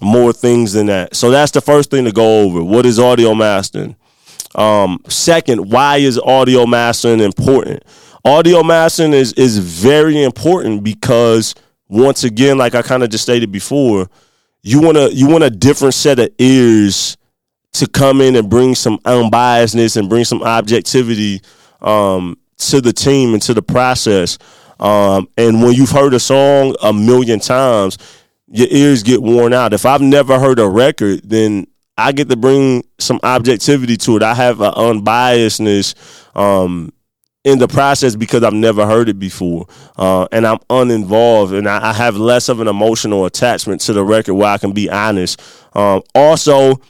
more 0.00 0.32
things 0.32 0.74
than 0.74 0.86
that. 0.86 1.16
So 1.16 1.30
that's 1.30 1.52
the 1.52 1.60
first 1.60 1.90
thing 1.90 2.04
to 2.04 2.12
go 2.12 2.42
over. 2.42 2.62
What 2.62 2.84
is 2.86 2.98
audio 2.98 3.34
mastering? 3.34 3.96
Um, 4.54 5.02
second, 5.08 5.70
why 5.70 5.96
is 5.96 6.18
audio 6.18 6.66
mastering 6.66 7.20
important? 7.20 7.82
Audio 8.26 8.64
mastering 8.64 9.12
is 9.12 9.32
is 9.34 9.58
very 9.58 10.20
important 10.24 10.82
because 10.82 11.54
once 11.86 12.24
again, 12.24 12.58
like 12.58 12.74
I 12.74 12.82
kind 12.82 13.04
of 13.04 13.10
just 13.10 13.22
stated 13.22 13.52
before, 13.52 14.10
you 14.62 14.80
want 14.80 14.96
to 14.96 15.14
you 15.14 15.28
want 15.28 15.44
a 15.44 15.50
different 15.50 15.94
set 15.94 16.18
of 16.18 16.30
ears 16.38 17.16
to 17.74 17.86
come 17.86 18.20
in 18.20 18.34
and 18.34 18.50
bring 18.50 18.74
some 18.74 18.98
unbiasedness 19.04 19.96
and 19.96 20.08
bring 20.08 20.24
some 20.24 20.42
objectivity 20.42 21.40
um, 21.80 22.36
to 22.56 22.80
the 22.80 22.92
team 22.92 23.32
and 23.32 23.42
to 23.42 23.54
the 23.54 23.62
process. 23.62 24.38
Um, 24.80 25.28
and 25.36 25.62
when 25.62 25.74
you've 25.74 25.92
heard 25.92 26.12
a 26.12 26.18
song 26.18 26.74
a 26.82 26.92
million 26.92 27.38
times, 27.38 27.96
your 28.48 28.66
ears 28.72 29.04
get 29.04 29.22
worn 29.22 29.52
out. 29.52 29.72
If 29.72 29.86
I've 29.86 30.00
never 30.00 30.40
heard 30.40 30.58
a 30.58 30.68
record, 30.68 31.20
then 31.22 31.68
I 31.96 32.10
get 32.10 32.28
to 32.30 32.36
bring 32.36 32.82
some 32.98 33.20
objectivity 33.22 33.96
to 33.98 34.16
it. 34.16 34.24
I 34.24 34.34
have 34.34 34.60
an 34.60 34.72
unbiasedness 34.72 35.94
um, 36.36 36.92
in 37.46 37.60
the 37.60 37.68
process 37.68 38.16
because 38.16 38.42
I've 38.42 38.52
never 38.52 38.84
heard 38.84 39.08
it 39.08 39.20
before, 39.20 39.68
uh, 39.96 40.26
and 40.32 40.44
I'm 40.44 40.58
uninvolved, 40.68 41.54
and 41.54 41.68
I, 41.68 41.90
I, 41.90 41.92
have 41.92 42.16
less 42.16 42.48
of 42.48 42.58
an 42.58 42.66
emotional 42.66 43.24
attachment 43.24 43.80
to 43.82 43.92
the 43.92 44.02
record 44.02 44.34
where 44.34 44.48
I 44.48 44.58
can 44.58 44.72
be 44.72 44.90
honest. 44.90 45.40
Um, 45.72 46.02
also, 46.12 46.80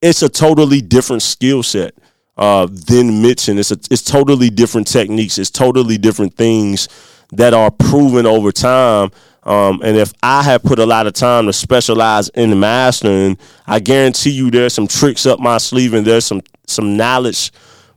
it's 0.00 0.22
a 0.22 0.28
totally 0.28 0.80
different 0.80 1.22
skill 1.22 1.64
set 1.64 1.94
uh, 2.36 2.68
than 2.70 3.20
mixing. 3.20 3.58
It's 3.58 3.72
a, 3.72 3.78
it's 3.90 4.02
totally 4.02 4.48
different 4.48 4.86
techniques. 4.86 5.38
It's 5.38 5.50
totally 5.50 5.98
different 5.98 6.36
things 6.36 6.88
that 7.32 7.52
are 7.52 7.72
proven 7.72 8.26
over 8.26 8.52
time. 8.52 9.10
Um, 9.42 9.80
and 9.82 9.96
if 9.96 10.12
I 10.22 10.44
have 10.44 10.62
put 10.62 10.78
a 10.78 10.86
lot 10.86 11.08
of 11.08 11.14
time 11.14 11.46
to 11.46 11.52
specialize 11.52 12.28
in 12.28 12.60
mastering, 12.60 13.38
I 13.66 13.80
guarantee 13.80 14.30
you 14.30 14.52
there's 14.52 14.72
some 14.72 14.86
tricks 14.86 15.26
up 15.26 15.40
my 15.40 15.58
sleeve 15.58 15.94
and 15.94 16.06
there's 16.06 16.26
some 16.26 16.42
some 16.68 16.96
knowledge 16.96 17.50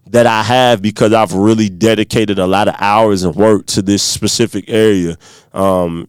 that 0.08 0.28
I 0.28 0.44
have 0.44 0.82
because 0.82 1.14
I've 1.14 1.34
really 1.34 1.70
dedicated 1.70 2.40
a 2.40 2.48
lot 2.48 2.68
of 2.68 2.76
hours 2.80 3.24
of 3.24 3.36
work 3.36 3.66
to 3.68 3.82
this 3.82 4.04
specific 4.04 4.66
area. 4.68 5.18
Um, 5.54 6.08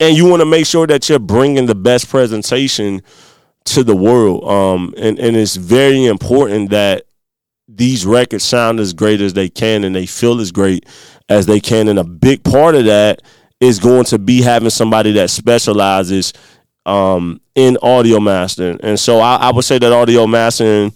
and 0.00 0.16
you 0.16 0.28
want 0.28 0.40
to 0.40 0.46
make 0.46 0.66
sure 0.66 0.86
that 0.86 1.08
you're 1.08 1.18
bringing 1.18 1.66
the 1.66 1.74
best 1.74 2.08
presentation 2.08 3.02
to 3.64 3.84
the 3.84 3.94
world. 3.94 4.44
Um, 4.44 4.94
and, 4.96 5.18
and 5.18 5.36
it's 5.36 5.56
very 5.56 6.06
important 6.06 6.70
that 6.70 7.04
these 7.68 8.04
records 8.04 8.44
sound 8.44 8.80
as 8.80 8.92
great 8.92 9.20
as 9.20 9.34
they 9.34 9.48
can 9.48 9.84
and 9.84 9.94
they 9.94 10.06
feel 10.06 10.40
as 10.40 10.50
great 10.50 10.86
as 11.28 11.46
they 11.46 11.60
can. 11.60 11.88
And 11.88 11.98
a 11.98 12.04
big 12.04 12.42
part 12.42 12.74
of 12.74 12.86
that 12.86 13.22
is 13.60 13.78
going 13.78 14.04
to 14.06 14.18
be 14.18 14.42
having 14.42 14.70
somebody 14.70 15.12
that 15.12 15.30
specializes 15.30 16.32
um, 16.84 17.40
in 17.54 17.78
audio 17.82 18.18
mastering. 18.18 18.80
And 18.82 18.98
so 18.98 19.20
I, 19.20 19.36
I 19.36 19.52
would 19.52 19.64
say 19.64 19.78
that 19.78 19.92
audio 19.92 20.26
mastering 20.26 20.92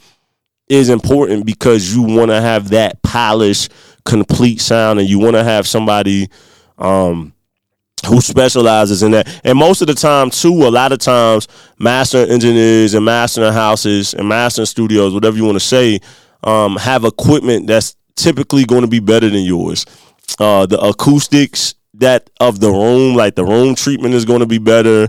is 0.69 0.89
important 0.89 1.47
because 1.47 1.95
you 1.95 2.03
want 2.03 2.31
to 2.31 2.41
have 2.41 2.71
that 2.71 3.03
polished, 3.03 3.73
complete 4.05 4.61
sound, 4.61 4.99
and 4.99 5.09
you 5.09 5.19
want 5.19 5.37
to 5.37 5.45
have 5.45 5.67
somebody 5.67 6.29
um, 6.79 7.33
who 8.07 8.21
specializes 8.21 9.03
in 9.03 9.13
that. 9.13 9.41
And 9.45 9.59
most 9.59 9.81
of 9.81 9.87
the 9.87 9.95
time, 9.95 10.31
too, 10.31 10.67
a 10.67 10.71
lot 10.71 10.93
of 10.93 10.99
times, 10.99 11.49
master 11.79 12.19
engineers 12.19 12.95
and 12.95 13.05
mastering 13.05 13.53
houses 13.53 14.15
and 14.15 14.29
mastering 14.29 14.67
studios, 14.67 15.15
whatever 15.15 15.37
you 15.37 15.45
want 15.45 15.57
to 15.57 15.65
say, 15.65 16.01
um, 16.43 16.77
have 16.77 17.05
equipment 17.05 17.67
that's 17.67 17.97
typically 18.17 18.65
going 18.65 18.83
to 18.83 18.89
be 18.89 19.01
better 19.01 19.29
than 19.29 19.43
yours. 19.43 19.87
Uh, 20.39 20.67
the 20.67 20.79
acoustics 20.81 21.75
that 21.95 22.29
of 22.41 22.61
the 22.61 22.71
room, 22.71 23.15
like 23.15 23.35
the 23.37 23.45
room 23.45 23.75
treatment, 23.75 24.15
is 24.15 24.25
going 24.25 24.41
to 24.41 24.47
be 24.47 24.59
better. 24.59 25.09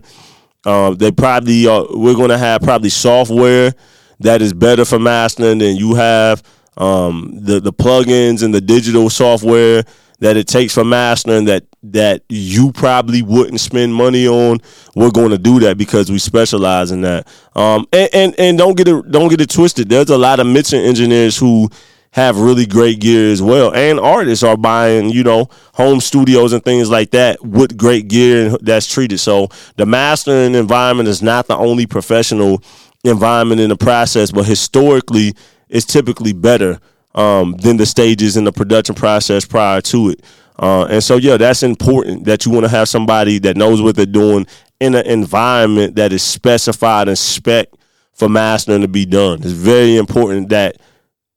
Uh, 0.66 0.94
they 0.94 1.12
probably 1.12 1.68
are, 1.68 1.86
we're 1.92 2.16
going 2.16 2.30
to 2.30 2.38
have 2.38 2.62
probably 2.62 2.90
software 2.90 3.74
that 4.20 4.42
is 4.42 4.54
better 4.54 4.86
for 4.86 5.00
mastering 5.00 5.60
than 5.60 5.76
you 5.76 5.96
have. 5.96 6.44
Um, 6.78 7.32
the 7.34 7.60
the 7.60 7.74
plugins 7.74 8.44
and 8.44 8.54
the 8.54 8.62
digital 8.62 9.10
software 9.10 9.84
that 10.20 10.36
it 10.36 10.48
takes 10.48 10.74
for 10.74 10.84
mastering 10.84 11.46
that 11.46 11.64
that 11.84 12.24
you 12.30 12.72
probably 12.72 13.22
wouldn't 13.22 13.60
spend 13.60 13.94
money 13.94 14.28
on. 14.28 14.60
We're 14.96 15.12
going 15.12 15.30
to 15.30 15.38
do 15.38 15.60
that 15.62 15.78
because 15.78 16.12
we 16.12 16.20
specialize 16.20 16.92
in 16.92 17.02
that. 17.02 17.28
Um, 17.56 17.88
and, 17.94 18.10
and 18.14 18.36
and 18.40 18.58
don't 18.58 18.76
get 18.76 18.88
it 18.88 19.12
don't 19.12 19.30
get 19.30 19.42
it 19.42 19.50
twisted. 19.50 19.90
There's 19.90 20.10
a 20.10 20.18
lot 20.18 20.40
of 20.40 20.48
mixing 20.48 20.82
engineers 20.82 21.38
who 21.38 21.70
have 22.12 22.40
really 22.40 22.66
great 22.66 23.00
gear 23.00 23.32
as 23.32 23.44
well, 23.44 23.72
and 23.76 24.00
artists 24.00 24.44
are 24.44 24.58
buying 24.58 25.10
you 25.10 25.24
know 25.24 25.50
home 25.74 26.00
studios 26.00 26.52
and 26.52 26.64
things 26.64 26.90
like 26.90 27.12
that 27.12 27.44
with 27.46 27.78
great 27.78 28.08
gear 28.08 28.58
that's 28.62 28.92
treated. 28.92 29.20
So 29.20 29.50
the 29.76 29.86
mastering 29.86 30.56
environment 30.56 31.10
is 31.10 31.22
not 31.22 31.48
the 31.48 31.58
only 31.58 31.86
professional 31.86 32.64
environment 33.08 33.62
in 33.62 33.70
the 33.70 33.78
process, 33.78 34.32
but 34.32 34.46
historically, 34.46 35.34
it's 35.70 35.86
typically 35.86 36.34
better 36.34 36.80
um, 37.16 37.54
than 37.54 37.78
the 37.78 37.86
stages 37.86 38.38
in 38.38 38.44
the 38.44 38.52
production 38.52 38.96
process 38.96 39.46
prior 39.46 39.82
to 39.82 40.10
it. 40.10 40.24
Uh, 40.60 40.86
and 40.86 41.04
so, 41.04 41.18
yeah, 41.18 41.38
that's 41.38 41.64
important 41.64 42.26
that 42.26 42.46
you 42.46 42.52
want 42.52 42.66
to 42.66 42.70
have 42.70 42.90
somebody 42.90 43.40
that 43.40 43.58
knows 43.58 43.82
what 43.82 43.96
they're 43.96 44.06
doing 44.06 44.46
in 44.80 44.96
an 44.96 45.06
environment 45.06 45.96
that 45.96 46.12
is 46.12 46.24
specified 46.24 47.08
and 47.08 47.18
spec 47.18 47.70
for 48.14 48.28
mastering 48.28 48.82
to 48.82 48.88
be 48.88 49.06
done. 49.06 49.40
It's 49.42 49.52
very 49.52 49.98
important 49.98 50.50
that 50.50 50.78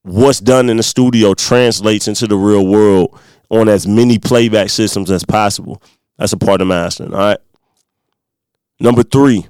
what's 0.02 0.40
done 0.40 0.70
in 0.70 0.78
the 0.78 0.82
studio 0.82 1.34
translates 1.34 2.08
into 2.08 2.26
the 2.26 2.36
real 2.36 2.66
world 2.66 3.18
on 3.50 3.68
as 3.68 3.86
many 3.86 4.18
playback 4.18 4.70
systems 4.70 5.10
as 5.10 5.24
possible. 5.24 5.82
That's 6.18 6.32
a 6.32 6.38
part 6.38 6.60
of 6.60 6.68
mastering. 6.68 7.12
All 7.12 7.20
right. 7.20 7.38
Number 8.78 9.02
three, 9.02 9.46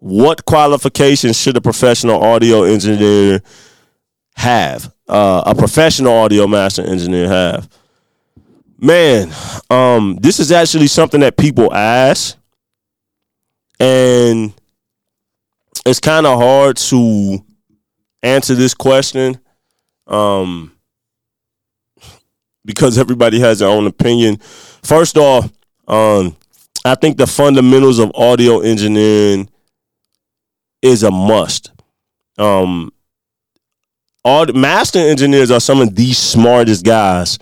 what 0.00 0.44
qualifications 0.44 1.40
should 1.40 1.56
a 1.56 1.60
professional 1.60 2.22
audio 2.22 2.64
engineer 2.64 3.40
have? 4.36 4.92
uh, 5.10 5.42
a 5.44 5.54
professional 5.54 6.12
audio 6.12 6.46
master 6.46 6.82
engineer 6.82 7.28
have? 7.28 7.68
Man, 8.78 9.30
um, 9.68 10.16
this 10.22 10.38
is 10.38 10.52
actually 10.52 10.86
something 10.86 11.20
that 11.20 11.36
people 11.36 11.74
ask, 11.74 12.36
and 13.78 14.54
it's 15.84 16.00
kind 16.00 16.26
of 16.26 16.38
hard 16.38 16.76
to 16.76 17.44
answer 18.22 18.54
this 18.54 18.72
question 18.72 19.38
um, 20.06 20.72
because 22.64 22.96
everybody 22.96 23.40
has 23.40 23.58
their 23.58 23.68
own 23.68 23.86
opinion. 23.86 24.36
First 24.82 25.18
off, 25.18 25.50
um, 25.88 26.36
I 26.84 26.94
think 26.94 27.18
the 27.18 27.26
fundamentals 27.26 27.98
of 27.98 28.12
audio 28.14 28.60
engineering 28.60 29.50
is 30.82 31.02
a 31.02 31.10
must. 31.10 31.72
Um, 32.38 32.92
all 34.24 34.46
the 34.46 34.52
master 34.52 34.98
engineers 34.98 35.50
are 35.50 35.60
some 35.60 35.80
of 35.80 35.94
the 35.94 36.12
smartest 36.12 36.84
guys 36.84 37.38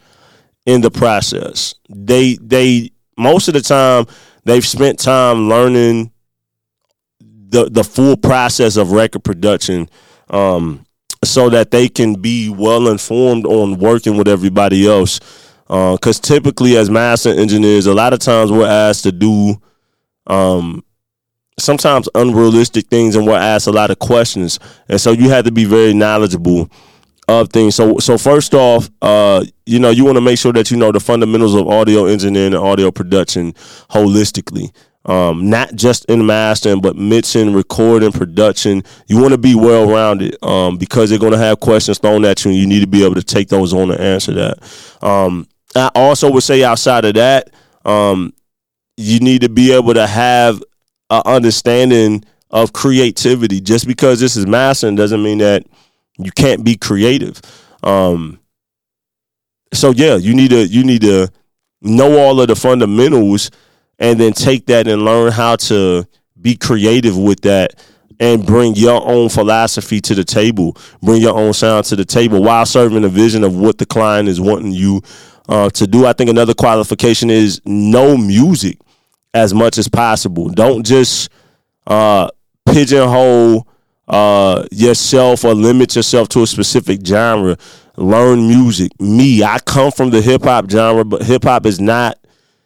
in 0.66 0.80
the 0.80 0.90
process. 0.90 1.74
They 1.88 2.34
they 2.34 2.92
most 3.16 3.48
of 3.48 3.54
the 3.54 3.60
time 3.60 4.06
they've 4.44 4.66
spent 4.66 4.98
time 4.98 5.48
learning 5.48 6.12
the 7.20 7.68
the 7.68 7.84
full 7.84 8.16
process 8.16 8.76
of 8.76 8.92
record 8.92 9.24
production 9.24 9.88
um, 10.30 10.84
so 11.24 11.48
that 11.50 11.70
they 11.70 11.88
can 11.88 12.14
be 12.14 12.48
well 12.48 12.88
informed 12.88 13.46
on 13.46 13.78
working 13.78 14.16
with 14.16 14.28
everybody 14.28 14.86
else. 14.86 15.20
Because 15.66 16.18
uh, 16.18 16.22
typically, 16.22 16.76
as 16.76 16.88
master 16.88 17.30
engineers, 17.30 17.86
a 17.86 17.94
lot 17.94 18.14
of 18.14 18.20
times 18.20 18.50
we're 18.50 18.66
asked 18.66 19.02
to 19.02 19.12
do 19.12 19.60
um, 20.26 20.82
sometimes 21.58 22.08
unrealistic 22.14 22.86
things 22.88 23.16
and 23.16 23.26
we're 23.26 23.36
asked 23.36 23.66
a 23.66 23.72
lot 23.72 23.90
of 23.90 23.98
questions. 23.98 24.58
And 24.88 25.00
so 25.00 25.12
you 25.12 25.30
have 25.30 25.44
to 25.44 25.52
be 25.52 25.64
very 25.64 25.94
knowledgeable 25.94 26.70
of 27.28 27.50
things. 27.50 27.74
So 27.74 27.98
so 27.98 28.16
first 28.18 28.54
off, 28.54 28.90
uh, 29.02 29.44
you 29.66 29.78
know, 29.78 29.90
you 29.90 30.04
want 30.04 30.16
to 30.16 30.22
make 30.22 30.38
sure 30.38 30.52
that 30.54 30.70
you 30.70 30.76
know 30.76 30.92
the 30.92 31.00
fundamentals 31.00 31.54
of 31.54 31.68
audio 31.68 32.06
engineering 32.06 32.54
and 32.54 32.62
audio 32.62 32.90
production 32.90 33.52
holistically. 33.90 34.74
Um, 35.04 35.48
not 35.48 35.74
just 35.74 36.04
in 36.06 36.26
mastering, 36.26 36.82
but 36.82 36.96
mixing, 36.96 37.54
recording, 37.54 38.12
production. 38.12 38.82
You 39.06 39.18
want 39.18 39.32
to 39.32 39.38
be 39.38 39.54
well 39.54 39.88
rounded 39.88 40.36
um, 40.42 40.76
because 40.76 41.08
they're 41.08 41.18
going 41.18 41.32
to 41.32 41.38
have 41.38 41.60
questions 41.60 41.98
thrown 41.98 42.26
at 42.26 42.44
you, 42.44 42.50
and 42.50 42.60
you 42.60 42.66
need 42.66 42.80
to 42.80 42.86
be 42.86 43.04
able 43.04 43.14
to 43.14 43.22
take 43.22 43.48
those 43.48 43.72
on 43.72 43.90
and 43.90 44.00
answer 44.00 44.32
that. 44.32 44.58
Um, 45.00 45.48
I 45.74 45.90
also 45.94 46.30
would 46.30 46.42
say 46.42 46.62
outside 46.62 47.06
of 47.06 47.14
that, 47.14 47.50
um, 47.86 48.34
you 48.98 49.20
need 49.20 49.42
to 49.42 49.48
be 49.48 49.72
able 49.72 49.94
to 49.94 50.06
have 50.06 50.62
a 51.10 51.26
understanding 51.26 52.24
of 52.50 52.72
creativity. 52.72 53.60
Just 53.60 53.86
because 53.86 54.20
this 54.20 54.36
is 54.36 54.46
mastering 54.46 54.96
doesn't 54.96 55.22
mean 55.22 55.38
that 55.38 55.66
you 56.18 56.30
can't 56.32 56.64
be 56.64 56.76
creative. 56.76 57.40
Um, 57.82 58.40
so 59.72 59.90
yeah, 59.90 60.16
you 60.16 60.34
need 60.34 60.50
to 60.50 60.66
you 60.66 60.84
need 60.84 61.02
to 61.02 61.28
know 61.80 62.18
all 62.18 62.40
of 62.40 62.48
the 62.48 62.56
fundamentals 62.56 63.50
and 63.98 64.18
then 64.18 64.32
take 64.32 64.66
that 64.66 64.88
and 64.88 65.04
learn 65.04 65.32
how 65.32 65.56
to 65.56 66.06
be 66.40 66.56
creative 66.56 67.16
with 67.16 67.40
that 67.42 67.74
and 68.20 68.44
bring 68.44 68.74
your 68.74 69.06
own 69.06 69.28
philosophy 69.28 70.00
to 70.00 70.14
the 70.14 70.24
table, 70.24 70.76
bring 71.02 71.22
your 71.22 71.36
own 71.36 71.52
sound 71.52 71.84
to 71.86 71.96
the 71.96 72.04
table 72.04 72.42
while 72.42 72.66
serving 72.66 73.02
the 73.02 73.08
vision 73.08 73.44
of 73.44 73.56
what 73.56 73.78
the 73.78 73.86
client 73.86 74.28
is 74.28 74.40
wanting 74.40 74.72
you 74.72 75.00
uh, 75.48 75.70
to 75.70 75.86
do. 75.86 76.04
I 76.04 76.12
think 76.12 76.30
another 76.30 76.54
qualification 76.54 77.30
is 77.30 77.60
know 77.64 78.16
music 78.16 78.78
as 79.38 79.54
much 79.54 79.78
as 79.78 79.88
possible. 79.88 80.48
Don't 80.48 80.84
just 80.84 81.30
uh, 81.86 82.28
pigeonhole 82.66 83.66
uh, 84.08 84.64
yourself 84.70 85.44
or 85.44 85.54
limit 85.54 85.94
yourself 85.96 86.28
to 86.30 86.42
a 86.42 86.46
specific 86.46 87.04
genre. 87.06 87.56
Learn 87.96 88.46
music. 88.46 88.92
Me, 89.00 89.42
I 89.42 89.58
come 89.60 89.90
from 89.90 90.10
the 90.10 90.22
hip 90.22 90.44
hop 90.44 90.70
genre, 90.70 91.04
but 91.04 91.22
hip 91.22 91.44
hop 91.44 91.66
is 91.66 91.80
not 91.80 92.18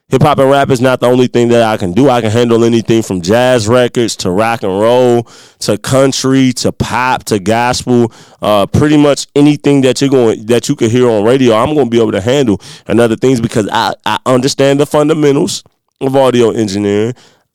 hip 0.09 0.23
hop 0.23 0.39
and 0.39 0.51
rap 0.51 0.69
is 0.69 0.81
not 0.81 1.01
the 1.01 1.07
only 1.07 1.27
thing 1.27 1.49
that 1.49 1.63
I 1.63 1.79
can 1.79 1.93
do. 1.93 2.11
I 2.11 2.21
can 2.21 2.31
handle 2.31 2.65
anything 2.65 3.03
from 3.03 3.23
jazz 3.23 3.67
records 3.67 4.15
to 4.17 4.31
rock 4.31 4.63
and 4.63 4.71
roll 4.71 5.27
to 5.61 5.79
country 5.79 6.53
to 6.55 6.71
pop 6.71 7.25
to 7.25 7.39
gospel. 7.39 8.13
Uh, 8.43 8.67
pretty 8.67 8.99
much 8.99 9.27
anything 9.35 9.81
that 9.83 10.01
you're 10.01 10.11
going 10.11 10.45
that 10.47 10.69
you 10.69 10.77
can 10.77 10.91
hear 10.91 11.09
on 11.09 11.25
radio, 11.25 11.55
I'm 11.55 11.75
going 11.75 11.87
to 11.87 11.91
be 11.91 12.01
able 12.01 12.13
to 12.13 12.21
handle 12.21 12.61
and 12.87 13.01
other 13.01 13.17
things 13.17 13.41
because 13.41 13.69
I 13.73 13.95
I 14.05 14.19
understand 14.27 14.81
the 14.81 14.87
fundamentals 14.87 15.65
of 16.07 16.17
audio 16.17 16.51
engineering. 16.51 17.15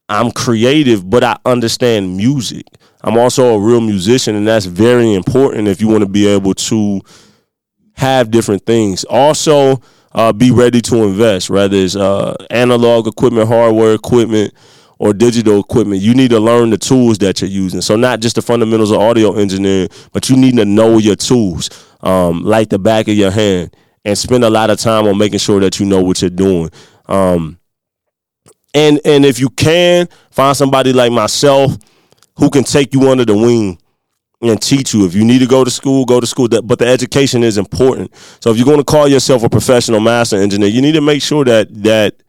I'm 0.10 0.32
creative, 0.32 1.10
but 1.10 1.24
I 1.24 1.38
understand 1.46 2.16
music. 2.16 2.66
I'm 3.01 3.18
also 3.18 3.56
a 3.56 3.60
real 3.60 3.82
musician, 3.82 4.36
and 4.36 4.48
that's 4.48 4.66
very 4.66 5.13
important 5.13 5.68
if 5.68 5.82
you 5.82 5.88
want 5.88 6.01
to 6.01 6.10
be 6.10 6.27
able 6.27 6.54
to 6.54 7.01
have 7.94 8.32
different 8.32 8.66
things. 8.66 9.04
Also, 9.06 9.82
uh, 10.13 10.32
be 10.32 10.51
ready 10.51 10.82
to 10.82 11.04
invest, 11.04 11.50
whether 11.50 11.75
it's 11.75 11.96
uh, 11.96 12.36
analog 12.50 13.08
equipment, 13.08 13.48
hardware 13.48 13.94
equipment, 13.94 14.54
or 15.00 15.13
digital 15.13 15.60
equipment. 15.60 16.01
You 16.01 16.13
need 16.13 16.32
to 16.32 16.39
learn 16.39 16.70
the 16.70 16.77
tools 16.77 17.18
that 17.20 17.42
you're 17.42 17.50
using. 17.50 17.82
So 17.82 17.96
not 17.96 18.20
just 18.20 18.36
the 18.36 18.42
fundamentals 18.42 18.92
of 18.92 19.00
audio 19.00 19.36
engineering, 19.36 19.89
but 20.12 20.30
you 20.30 20.38
need 20.38 20.56
to 20.58 20.66
know 20.66 20.98
your 20.98 21.16
tools, 21.16 21.70
um, 22.01 22.44
like 22.44 22.70
the 22.70 22.80
back 22.80 23.08
of 23.08 23.13
your 23.13 23.32
hand, 23.32 23.75
and 24.06 24.18
spend 24.18 24.44
a 24.44 24.50
lot 24.50 24.70
of 24.70 24.80
time 24.80 25.06
on 25.06 25.18
making 25.18 25.39
sure 25.39 25.60
that 25.60 25.80
you 25.80 25.86
know 25.86 26.01
what 26.01 26.22
you're 26.22 26.30
doing. 26.30 26.70
Um, 27.08 27.57
and 28.74 29.00
and 29.06 29.26
if 29.26 29.40
you 29.40 29.50
can 29.50 30.08
find 30.32 30.56
somebody 30.56 30.94
like 30.94 31.12
myself 31.12 31.78
who 32.38 32.50
can 32.50 32.64
take 32.64 32.94
you 32.94 33.10
under 33.10 33.26
the 33.26 33.36
wing 33.36 33.80
and 34.42 34.62
teach 34.62 34.94
you. 34.94 35.06
If 35.06 35.16
you 35.16 35.26
need 35.26 35.40
to 35.40 35.48
go 35.48 35.64
to 35.64 35.72
school, 35.72 36.06
go 36.06 36.20
to 36.20 36.28
school. 36.28 36.48
But 36.48 36.80
the 36.80 36.88
education 36.88 37.44
is 37.44 37.58
important. 37.58 38.14
So 38.40 38.52
if 38.52 38.58
you're 38.58 38.66
going 38.66 38.78
to 38.78 38.84
call 38.84 39.08
yourself 39.08 39.44
a 39.44 39.50
professional 39.50 40.00
master 40.00 40.38
engineer, 40.38 40.70
you 40.70 40.82
need 40.82 40.94
to 40.94 41.02
make 41.02 41.22
sure 41.22 41.44
that 41.46 41.74
that 41.84 42.22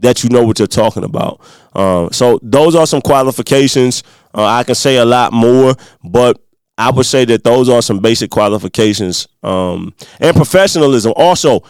that 0.00 0.22
you 0.22 0.28
know 0.28 0.44
what 0.44 0.58
you're 0.58 0.68
talking 0.68 1.04
about. 1.04 1.40
Uh, 1.72 2.10
so 2.10 2.38
those 2.42 2.74
are 2.74 2.86
some 2.86 3.00
qualifications. 3.00 4.02
Uh, 4.34 4.44
I 4.44 4.64
can 4.64 4.74
say 4.74 4.96
a 4.96 5.04
lot 5.04 5.32
more, 5.32 5.74
but 6.02 6.40
I 6.76 6.90
would 6.90 7.06
say 7.06 7.24
that 7.26 7.44
those 7.44 7.68
are 7.68 7.80
some 7.80 8.00
basic 8.00 8.30
qualifications 8.30 9.28
um, 9.42 9.94
and 10.18 10.36
professionalism. 10.36 11.12
Also, 11.16 11.62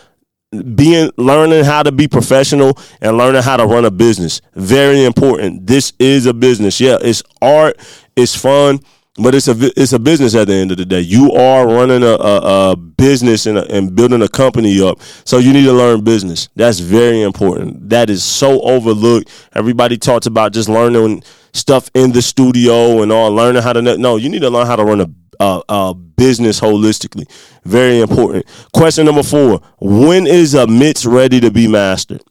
being 0.63 1.11
learning 1.17 1.65
how 1.65 1.83
to 1.83 1.93
be 1.93 2.09
professional 2.09 2.79
and 3.01 3.17
learning 3.17 3.43
how 3.43 3.57
to 3.57 3.67
run 3.67 3.85
a 3.85 3.91
business 3.91 4.41
very 4.55 5.05
important 5.05 5.67
this 5.67 5.93
is 5.99 6.27
a 6.27 6.35
business 6.35 6.81
yeah 6.81 6.97
it's 7.01 7.23
art 7.41 7.77
it's 8.17 8.35
fun 8.35 8.79
but 9.17 9.35
it's 9.35 9.47
a 9.47 9.55
it's 9.81 9.93
a 9.93 9.99
business 9.99 10.35
at 10.35 10.49
the 10.49 10.55
end 10.55 10.73
of 10.73 10.77
the 10.77 10.85
day. 10.85 11.01
You 11.01 11.33
are 11.33 11.67
running 11.67 12.03
a, 12.03 12.15
a, 12.15 12.73
a 12.73 12.77
business 12.77 13.47
and, 13.47 13.59
a, 13.59 13.73
and 13.73 13.95
building 13.95 14.23
a 14.23 14.29
company 14.29 14.81
up, 14.81 15.01
so 15.25 15.39
you 15.39 15.53
need 15.53 15.65
to 15.65 15.73
learn 15.73 16.03
business. 16.03 16.49
That's 16.57 16.81
very 16.81 17.23
important. 17.23 17.89
That 17.91 18.11
is 18.11 18.25
so 18.25 18.61
overlooked. 18.63 19.31
Everybody 19.55 19.99
talks 19.99 20.27
about 20.27 20.53
just 20.53 20.69
learning 20.69 21.23
stuff 21.53 21.91
in 21.95 22.11
the 22.11 22.23
studio 22.23 23.03
and 23.03 23.13
all, 23.13 23.31
learning 23.31 23.63
how 23.63 23.73
to 23.73 23.83
no. 23.83 24.17
You 24.17 24.29
need 24.29 24.43
to 24.43 24.51
learn 24.51 24.67
how 24.67 24.77
to 24.77 24.85
run 24.85 25.01
a 25.01 25.07
a, 25.41 25.63
a 25.69 25.95
business 25.95 26.61
holistically. 26.61 27.29
Very 27.65 28.01
important. 28.01 28.47
Question 28.73 29.07
number 29.07 29.23
four: 29.23 29.61
When 29.81 30.27
is 30.27 30.55
a 30.55 30.67
mix 30.67 31.05
ready 31.05 31.41
to 31.41 31.51
be 31.51 31.69
mastered? 31.69 32.23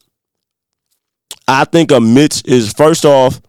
I 1.47 1.65
think 1.65 1.91
a 1.91 1.99
mix 1.99 2.41
is 2.43 2.73
first 2.73 3.05
off. 3.05 3.41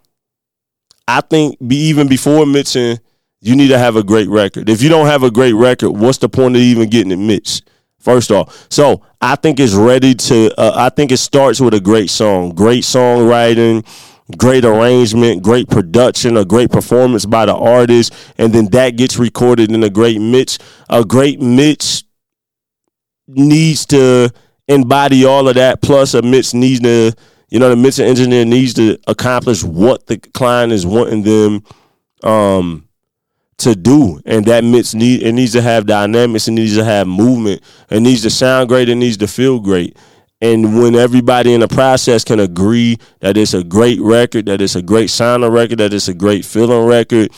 I 1.06 1.20
think 1.20 1.58
be 1.66 1.76
even 1.76 2.08
before 2.08 2.46
mixing 2.46 2.98
you 3.44 3.54
need 3.54 3.68
to 3.68 3.78
have 3.78 3.94
a 3.94 4.02
great 4.02 4.28
record. 4.28 4.70
If 4.70 4.80
you 4.80 4.88
don't 4.88 5.04
have 5.04 5.22
a 5.22 5.30
great 5.30 5.52
record, 5.52 5.90
what's 5.90 6.16
the 6.16 6.30
point 6.30 6.56
of 6.56 6.62
even 6.62 6.88
getting 6.88 7.12
it 7.12 7.18
mixed? 7.18 7.68
First 7.98 8.30
off, 8.30 8.66
so 8.70 9.02
I 9.20 9.36
think 9.36 9.60
it's 9.60 9.74
ready 9.74 10.14
to. 10.14 10.60
Uh, 10.60 10.72
I 10.74 10.88
think 10.88 11.12
it 11.12 11.18
starts 11.18 11.60
with 11.60 11.72
a 11.74 11.80
great 11.80 12.10
song, 12.10 12.54
great 12.54 12.84
songwriting, 12.84 13.86
great 14.37 14.64
arrangement, 14.64 15.42
great 15.42 15.68
production, 15.68 16.37
a 16.37 16.44
great 16.44 16.70
performance 16.70 17.26
by 17.26 17.46
the 17.46 17.54
artist, 17.54 18.12
and 18.38 18.52
then 18.52 18.66
that 18.70 18.96
gets 18.96 19.18
recorded 19.18 19.70
in 19.70 19.82
a 19.82 19.90
great 19.90 20.20
mix. 20.20 20.58
A 20.88 21.04
great 21.04 21.40
mix 21.40 22.04
needs 23.26 23.87
to 23.87 24.30
embody 24.68 25.24
all 25.24 25.48
of 25.48 25.54
that. 25.56 25.82
Plus, 25.82 26.14
a 26.14 26.22
mix 26.22 26.54
needs 26.54 26.80
to, 26.80 27.12
you 27.50 27.58
know, 27.58 27.68
the 27.68 27.76
mix 27.76 27.98
engineer 27.98 28.44
needs 28.44 28.74
to 28.74 28.98
accomplish 29.06 29.62
what 29.62 30.06
the 30.06 30.18
client 30.18 30.72
is 30.72 30.87
wanting 30.87 31.22
them. 31.22 31.62
Um, 32.22 32.88
to 33.58 33.74
do, 33.74 34.20
and 34.26 34.44
that 34.46 34.64
mix 34.64 34.94
need 34.94 35.22
it 35.22 35.32
needs 35.32 35.52
to 35.52 35.62
have 35.62 35.87
dynamics, 35.87 36.48
it 36.48 36.52
needs 36.52 36.76
to 36.76 36.84
have 36.84 37.06
movement, 37.06 37.62
it 37.88 38.00
needs 38.00 38.22
to 38.22 38.30
sound 38.30 38.68
great, 38.68 38.88
it 38.88 38.96
needs 38.96 39.16
to 39.18 39.28
feel 39.28 39.60
great. 39.60 39.96
And 40.44 40.78
when 40.78 40.94
everybody 40.94 41.54
in 41.54 41.61
the 41.61 41.68
process 41.68 42.22
can 42.22 42.38
agree 42.38 42.98
that 43.20 43.38
it's 43.38 43.54
a 43.54 43.64
great 43.64 43.98
record, 43.98 44.44
that 44.44 44.61
it's 44.61 44.76
a 44.76 44.83
great 44.83 45.09
sounding 45.09 45.50
record, 45.50 45.78
that 45.78 45.94
it's 45.94 46.09
a 46.09 46.12
great 46.12 46.44
feeling 46.44 46.87
record, 46.87 47.30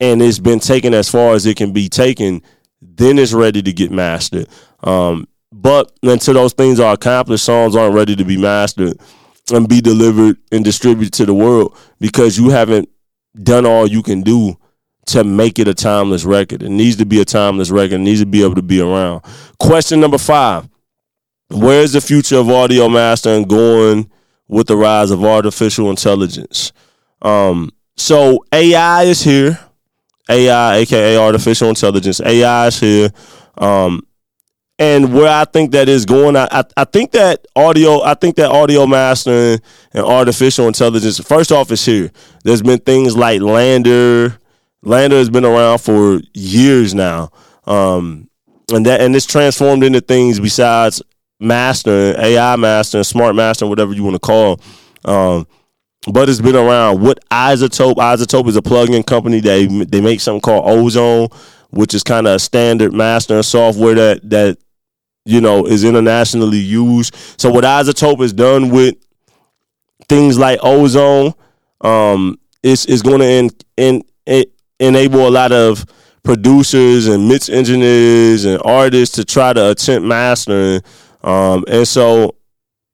and 0.00 0.22
it's 0.22 0.38
been 0.38 0.58
taken 0.58 0.94
as 0.94 1.06
far 1.06 1.34
as 1.34 1.44
it 1.44 1.58
can 1.58 1.74
be 1.74 1.90
taken, 1.90 2.40
then 2.80 3.18
it's 3.18 3.34
ready 3.34 3.60
to 3.60 3.72
get 3.74 3.90
mastered. 3.90 4.48
Um, 4.82 5.28
but 5.52 5.92
until 6.02 6.32
those 6.32 6.54
things 6.54 6.80
are 6.80 6.94
accomplished, 6.94 7.44
songs 7.44 7.76
aren't 7.76 7.94
ready 7.94 8.16
to 8.16 8.24
be 8.24 8.38
mastered 8.38 8.98
and 9.52 9.68
be 9.68 9.82
delivered 9.82 10.38
and 10.50 10.64
distributed 10.64 11.12
to 11.12 11.26
the 11.26 11.34
world 11.34 11.76
because 12.00 12.38
you 12.38 12.48
haven't 12.48 12.88
done 13.42 13.66
all 13.66 13.86
you 13.86 14.02
can 14.02 14.22
do 14.22 14.56
to 15.08 15.24
make 15.24 15.58
it 15.58 15.68
a 15.68 15.74
timeless 15.74 16.24
record. 16.24 16.62
It 16.62 16.70
needs 16.70 16.96
to 16.96 17.04
be 17.04 17.20
a 17.20 17.26
timeless 17.26 17.70
record. 17.70 17.96
It 17.96 17.98
needs 17.98 18.20
to 18.20 18.26
be 18.26 18.42
able 18.42 18.54
to 18.54 18.62
be 18.62 18.80
around. 18.80 19.24
Question 19.58 20.00
number 20.00 20.16
five. 20.16 20.70
Where 21.48 21.80
is 21.80 21.92
the 21.92 22.00
future 22.00 22.36
of 22.38 22.50
audio 22.50 22.88
mastering 22.88 23.44
going 23.44 24.10
with 24.48 24.66
the 24.66 24.76
rise 24.76 25.10
of 25.10 25.24
artificial 25.24 25.90
intelligence? 25.90 26.72
Um, 27.22 27.70
so 27.96 28.44
AI 28.52 29.04
is 29.04 29.22
here. 29.22 29.58
AI, 30.28 30.78
aka 30.78 31.16
artificial 31.16 31.68
intelligence. 31.68 32.20
AI 32.20 32.66
is 32.66 32.80
here. 32.80 33.10
Um, 33.58 34.06
and 34.78 35.14
where 35.14 35.28
I 35.28 35.44
think 35.44 35.70
that 35.70 35.88
is 35.88 36.04
going, 36.04 36.36
I, 36.36 36.48
I, 36.50 36.64
I 36.76 36.84
think 36.84 37.12
that 37.12 37.46
audio, 37.54 38.02
I 38.02 38.14
think 38.14 38.36
that 38.36 38.50
audio 38.50 38.86
mastering 38.86 39.60
and 39.92 40.04
artificial 40.04 40.66
intelligence, 40.66 41.18
first 41.20 41.50
off, 41.50 41.70
is 41.70 41.84
here. 41.84 42.10
There's 42.44 42.60
been 42.60 42.80
things 42.80 43.16
like 43.16 43.40
LANDR. 43.40 44.36
LANDR 44.84 45.12
has 45.12 45.30
been 45.30 45.46
around 45.46 45.78
for 45.78 46.20
years 46.34 46.94
now, 46.94 47.30
um, 47.64 48.28
and 48.72 48.84
that 48.84 49.00
and 49.00 49.16
it's 49.16 49.24
transformed 49.24 49.82
into 49.82 50.00
things 50.00 50.38
besides 50.38 51.02
mastering, 51.40 52.14
AI 52.18 52.56
mastering, 52.56 53.04
smart 53.04 53.34
mastering, 53.34 53.68
whatever 53.68 53.92
you 53.92 54.04
want 54.04 54.14
to 54.14 54.20
call. 54.20 54.60
Um, 55.04 55.46
but 56.12 56.28
it's 56.28 56.40
been 56.40 56.56
around. 56.56 57.00
What 57.00 57.18
iZotope? 57.30 57.94
iZotope 57.94 58.48
is 58.48 58.56
a 58.56 58.62
plug-in 58.62 59.02
company. 59.02 59.40
They 59.40 59.66
they 59.66 60.00
make 60.00 60.20
something 60.20 60.40
called 60.40 60.64
Ozone, 60.68 61.28
which 61.70 61.94
is 61.94 62.02
kind 62.02 62.26
of 62.26 62.36
a 62.36 62.38
standard 62.38 62.92
mastering 62.92 63.42
software 63.42 63.94
that 63.94 64.30
that 64.30 64.58
you 65.24 65.40
know 65.40 65.66
is 65.66 65.84
internationally 65.84 66.58
used. 66.58 67.14
So 67.38 67.50
what 67.50 67.64
iZotope 67.64 68.20
has 68.20 68.32
done 68.32 68.68
with 68.68 68.94
things 70.08 70.38
like 70.38 70.60
Ozone, 70.62 71.34
um, 71.80 72.38
is 72.62 72.86
is 72.86 73.02
going 73.02 73.20
to 73.20 74.02
enable 74.78 75.28
a 75.28 75.30
lot 75.30 75.52
of 75.52 75.84
producers 76.22 77.06
and 77.06 77.28
mix 77.28 77.48
engineers 77.48 78.44
and 78.44 78.60
artists 78.64 79.14
to 79.14 79.24
try 79.24 79.52
to 79.52 79.70
attempt 79.70 80.06
mastering. 80.06 80.80
Um, 81.26 81.64
and 81.68 81.86
so, 81.86 82.36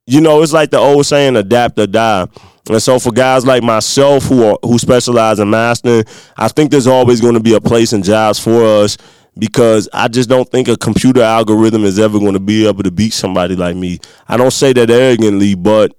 you 0.07 0.21
know, 0.21 0.43
it's 0.43 0.53
like 0.53 0.71
the 0.71 0.79
old 0.79 1.07
saying, 1.07 1.37
adapt 1.37 1.79
or 1.79 1.87
die. 1.87 2.27
And 2.69 2.83
so 2.83 2.99
for 2.99 3.13
guys 3.13 3.45
like 3.47 3.63
myself 3.63 4.25
who 4.25 4.45
are 4.45 4.59
who 4.63 4.79
specialize 4.79 5.39
in 5.39 5.51
mastering, 5.51 6.05
I 6.37 6.49
think 6.49 6.71
there's 6.71 6.87
always 6.87 7.21
going 7.21 7.35
to 7.35 7.41
be 7.41 7.55
a 7.55 7.61
place 7.61 7.93
in 7.93 8.03
jobs 8.03 8.39
for 8.39 8.65
us 8.65 8.97
because 9.39 9.89
I 9.93 10.09
just 10.09 10.29
don't 10.29 10.49
think 10.49 10.69
a 10.69 10.77
computer 10.77 11.23
algorithm 11.23 11.85
is 11.85 11.99
ever 11.99 12.19
going 12.19 12.35
to 12.35 12.41
be 12.41 12.67
able 12.67 12.83
to 12.83 12.91
beat 12.91 13.13
somebody 13.13 13.57
like 13.57 13.77
me. 13.77 13.99
I 14.29 14.37
don't 14.37 14.51
say 14.53 14.73
that 14.73 14.91
arrogantly, 14.91 15.55
but 15.55 15.95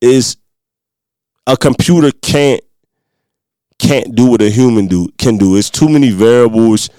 is 0.00 0.36
a 1.46 1.56
computer 1.56 2.10
can't 2.22 2.60
can't 3.78 4.14
do 4.14 4.26
what 4.26 4.42
a 4.42 4.50
human 4.50 4.86
do 4.86 5.08
can 5.18 5.36
do. 5.36 5.56
It's 5.56 5.70
too 5.70 5.88
many 5.88 6.10
variables, 6.10 6.90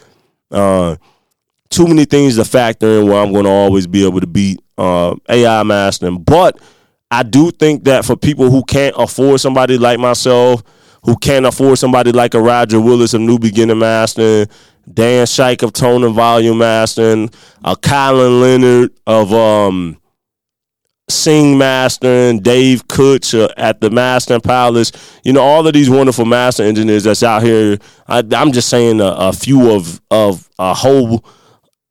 uh, 0.52 0.96
too 1.70 1.88
many 1.88 2.06
things 2.06 2.36
to 2.36 2.46
factor 2.46 3.00
in 3.00 3.08
where 3.08 3.22
I'm 3.22 3.32
going 3.32 3.46
to 3.46 3.52
always 3.52 3.88
be 3.88 4.06
able 4.06 4.20
to 4.22 4.28
beat 4.28 4.60
uh, 4.78 5.16
AI 5.30 5.64
mastering. 5.64 6.22
But 6.24 6.60
I 7.12 7.24
do 7.24 7.52
think 7.52 7.84
that 7.86 8.06
for 8.06 8.16
people 8.16 8.50
who 8.50 8.64
can't 8.64 8.96
afford 8.98 9.40
somebody 9.42 9.78
like 9.78 10.00
myself, 10.00 10.64
who 11.04 11.16
can't 11.16 11.46
afford 11.46 11.78
somebody 11.78 12.12
like 12.12 12.34
a 12.34 12.42
Roger 12.42 12.82
Willis 12.82 13.14
of 13.14 13.22
New 13.22 13.40
Beginner 13.40 13.76
Mastering, 13.76 14.48
Dan 14.92 15.26
Shike 15.26 15.62
of 15.62 15.74
Tone 15.74 16.04
and 16.04 16.16
Volume 16.16 16.58
Mastering, 16.58 17.30
a 17.64 17.76
Colin 17.76 18.42
Leonard 18.42 18.92
of 19.06 19.34
um 19.34 19.98
Sing 21.08 21.58
Mastering, 21.58 22.40
Dave 22.40 22.88
Kutch 22.88 23.54
at 23.58 23.80
the 23.80 23.92
Mastering 23.92 24.42
Palace. 24.42 24.92
You 25.24 25.34
know, 25.34 25.42
all 25.42 25.68
of 25.68 25.74
these 25.74 25.90
wonderful 25.90 26.26
master 26.26 26.64
engineers 26.64 27.04
that's 27.04 27.22
out 27.22 27.44
here. 27.44 27.78
I, 28.08 28.24
am 28.32 28.52
just 28.52 28.70
saying 28.70 29.00
a, 29.00 29.06
a, 29.06 29.34
few 29.34 29.72
of 29.72 30.02
of 30.10 30.50
a 30.58 30.74
whole 30.74 31.24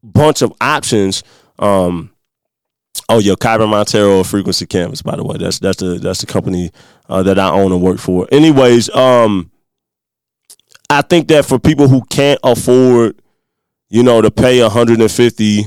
bunch 0.05 0.43
of 0.43 0.53
options. 0.61 1.23
Um, 1.59 2.13
oh, 3.09 3.19
yeah, 3.19 3.35
Kyren 3.35 3.69
Monteiro 3.69 4.25
Frequency 4.25 4.67
Canvas, 4.67 5.03
by 5.03 5.17
the 5.17 5.25
way. 5.25 5.37
That's 5.39 5.59
that's 5.59 5.79
the 5.79 5.99
that's 5.99 6.21
the 6.21 6.27
company 6.27 6.71
uh, 7.09 7.23
that 7.23 7.39
I 7.39 7.51
own 7.51 7.73
and 7.73 7.83
work 7.83 7.99
for. 7.99 8.29
Anyways, 8.31 8.91
um, 8.95 9.51
I 10.91 11.03
think 11.03 11.29
that 11.29 11.45
for 11.45 11.59
people 11.59 11.89
who 11.89 12.03
can't 12.05 12.41
afford, 12.45 13.21
you 13.89 14.03
know, 14.03 14.21
to 14.21 14.31
pay 14.31 14.63
150 14.63 15.65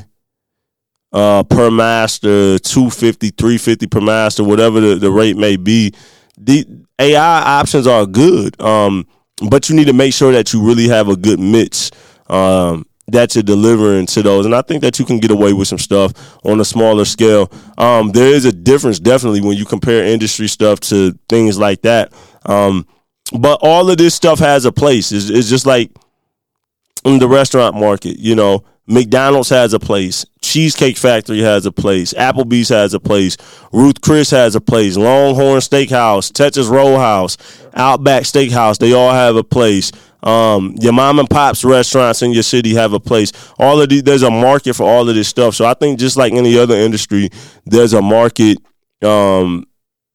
uh, 1.14 1.44
per 1.44 1.72
master, 1.72 2.60
250, 2.60 3.30
350 3.32 3.88
per 3.88 4.02
master, 4.02 4.44
whatever 4.44 4.80
the, 4.80 4.96
the 4.96 5.12
rate 5.12 5.38
may 5.38 5.56
be. 5.56 5.94
The 6.38 6.66
AI 7.00 7.60
options 7.60 7.88
are 7.88 8.06
good, 8.06 8.60
um, 8.62 9.08
but 9.50 9.70
you 9.70 9.76
need 9.76 9.88
to 9.88 9.94
make 9.94 10.14
sure 10.14 10.32
that 10.32 10.54
you 10.54 10.64
really 10.64 10.88
have 10.88 11.10
a 11.10 11.16
good 11.16 11.40
mix 11.40 11.90
um, 12.28 12.86
that 13.10 13.36
you're 13.36 13.44
delivering 13.44 14.06
to 14.08 14.22
those. 14.22 14.46
And 14.46 14.54
I 14.54 14.62
think 14.62 14.82
that 14.82 15.00
you 15.00 15.06
can 15.06 15.20
get 15.20 15.32
away 15.32 15.54
with 15.54 15.68
some 15.68 15.78
stuff 15.78 16.14
on 16.44 16.60
a 16.60 16.66
smaller 16.66 17.06
scale. 17.06 17.52
Um, 17.78 18.12
there 18.12 18.28
is 18.28 18.46
a 18.46 18.52
difference 18.52 19.00
definitely 19.00 19.42
when 19.42 19.58
you 19.58 19.66
compare 19.66 20.04
industry 20.04 20.48
stuff 20.48 20.80
to 20.82 21.18
things 21.30 21.58
like 21.58 21.84
that. 21.84 22.14
Um, 22.46 22.86
but 23.34 23.60
all 23.62 23.90
of 23.90 23.98
this 23.98 24.16
stuff 24.16 24.40
has 24.40 24.66
a 24.66 24.72
place. 24.72 25.12
It's, 25.12 25.30
it's 25.30 25.50
just 25.50 25.66
like 25.66 25.92
in 27.06 27.20
the 27.20 27.28
restaurant 27.28 27.76
market, 27.76 28.20
you 28.20 28.36
know 28.36 28.64
McDonald's 28.88 29.50
has 29.50 29.74
a 29.74 29.80
place. 29.80 30.26
Cheesecake 30.42 30.96
Factory 30.96 31.40
has 31.40 31.66
a 31.66 31.72
place. 31.74 32.14
Applebee's 32.14 32.70
has 32.70 32.94
a 32.94 33.02
place. 33.02 33.36
Ruth 33.74 34.00
Chris 34.00 34.32
has 34.32 34.56
a 34.56 34.62
place. 34.62 34.96
Longhorn 34.96 35.60
Steakhouse, 35.60 36.32
Texas 36.32 36.68
Roadhouse, 36.68 37.38
Outback 37.74 38.24
Steakhouse, 38.24 38.78
they 38.78 38.94
all 38.94 39.12
have 39.12 39.36
a 39.36 39.44
place. 39.44 39.92
Um, 40.24 40.76
your 40.80 40.94
mom 40.94 41.20
and 41.20 41.30
pops 41.30 41.64
restaurants 41.64 42.22
in 42.22 42.32
your 42.32 42.44
city 42.44 42.74
have 42.74 42.94
a 42.94 43.00
place. 43.00 43.32
All 43.60 43.80
of 43.80 43.90
these, 43.90 44.04
there's 44.04 44.24
a 44.24 44.32
market 44.32 44.74
for 44.74 44.84
all 44.84 45.08
of 45.08 45.16
this 45.16 45.28
stuff. 45.28 45.56
So 45.56 45.66
I 45.66 45.74
think 45.74 46.00
just 46.00 46.18
like 46.18 46.34
any 46.34 46.58
other 46.58 46.76
industry, 46.76 47.30
there's 47.66 47.94
a 47.94 48.02
market. 48.02 48.58
Um, 49.04 49.66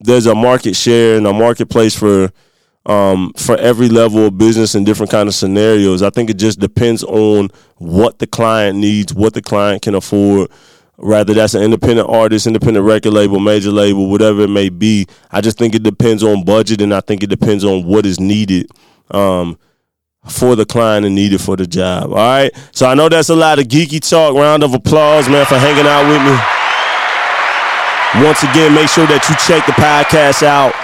there's 0.01 0.27
a 0.27 0.35
market 0.35 0.75
share 0.75 1.17
and 1.17 1.27
a 1.27 1.33
marketplace 1.33 1.97
for 1.97 2.33
um, 2.87 3.33
for 3.37 3.57
every 3.59 3.89
level 3.89 4.27
of 4.27 4.39
business 4.39 4.75
and 4.75 4.85
different 4.85 5.13
kind 5.13 5.29
of 5.29 5.35
scenarios. 5.35 6.03
I 6.03 6.11
think 6.11 6.31
it 6.31 6.39
just 6.39 6.59
depends 6.59 7.05
on 7.05 7.49
what 7.77 8.19
the 8.19 8.27
client 8.27 8.79
needs, 8.79 9.15
what 9.15 9.35
the 9.35 9.43
client 9.43 9.83
can 9.83 9.95
afford. 9.95 10.51
Rather, 10.99 11.35
that's 11.35 11.55
an 11.55 11.63
independent 11.63 12.09
artist, 12.09 12.47
independent 12.47 12.85
record 12.85 13.13
label, 13.13 13.41
major 13.41 13.71
label, 13.71 14.11
whatever 14.11 14.43
it 14.43 14.51
may 14.51 14.69
be. 14.69 15.07
I 15.31 15.41
just 15.41 15.59
think 15.59 15.75
it 15.75 15.83
depends 15.83 16.23
on 16.23 16.45
budget, 16.45 16.81
and 16.81 16.93
I 16.93 17.01
think 17.01 17.23
it 17.23 17.31
depends 17.31 17.65
on 17.65 17.85
what 17.85 18.05
is 18.05 18.21
needed 18.21 18.69
um, 19.11 19.59
for 20.29 20.55
the 20.55 20.65
client 20.65 21.05
and 21.05 21.15
needed 21.15 21.41
for 21.41 21.57
the 21.57 21.67
job. 21.67 22.11
All 22.11 22.17
right. 22.17 22.51
So 22.73 22.87
I 22.87 22.95
know 22.95 23.09
that's 23.09 23.29
a 23.29 23.37
lot 23.37 23.59
of 23.59 23.67
geeky 23.67 24.01
talk. 24.09 24.35
Round 24.35 24.63
of 24.63 24.73
applause, 24.75 25.29
man, 25.29 25.45
for 25.47 25.59
hanging 25.59 25.87
out 25.87 26.09
with 26.09 26.23
me. 26.23 26.39
Once 28.27 28.43
again, 28.43 28.75
make 28.75 28.89
sure 28.89 29.07
that 29.07 29.27
you 29.29 29.35
check 29.47 29.65
the 29.67 29.73
podcast 29.73 30.43
out 30.43 30.75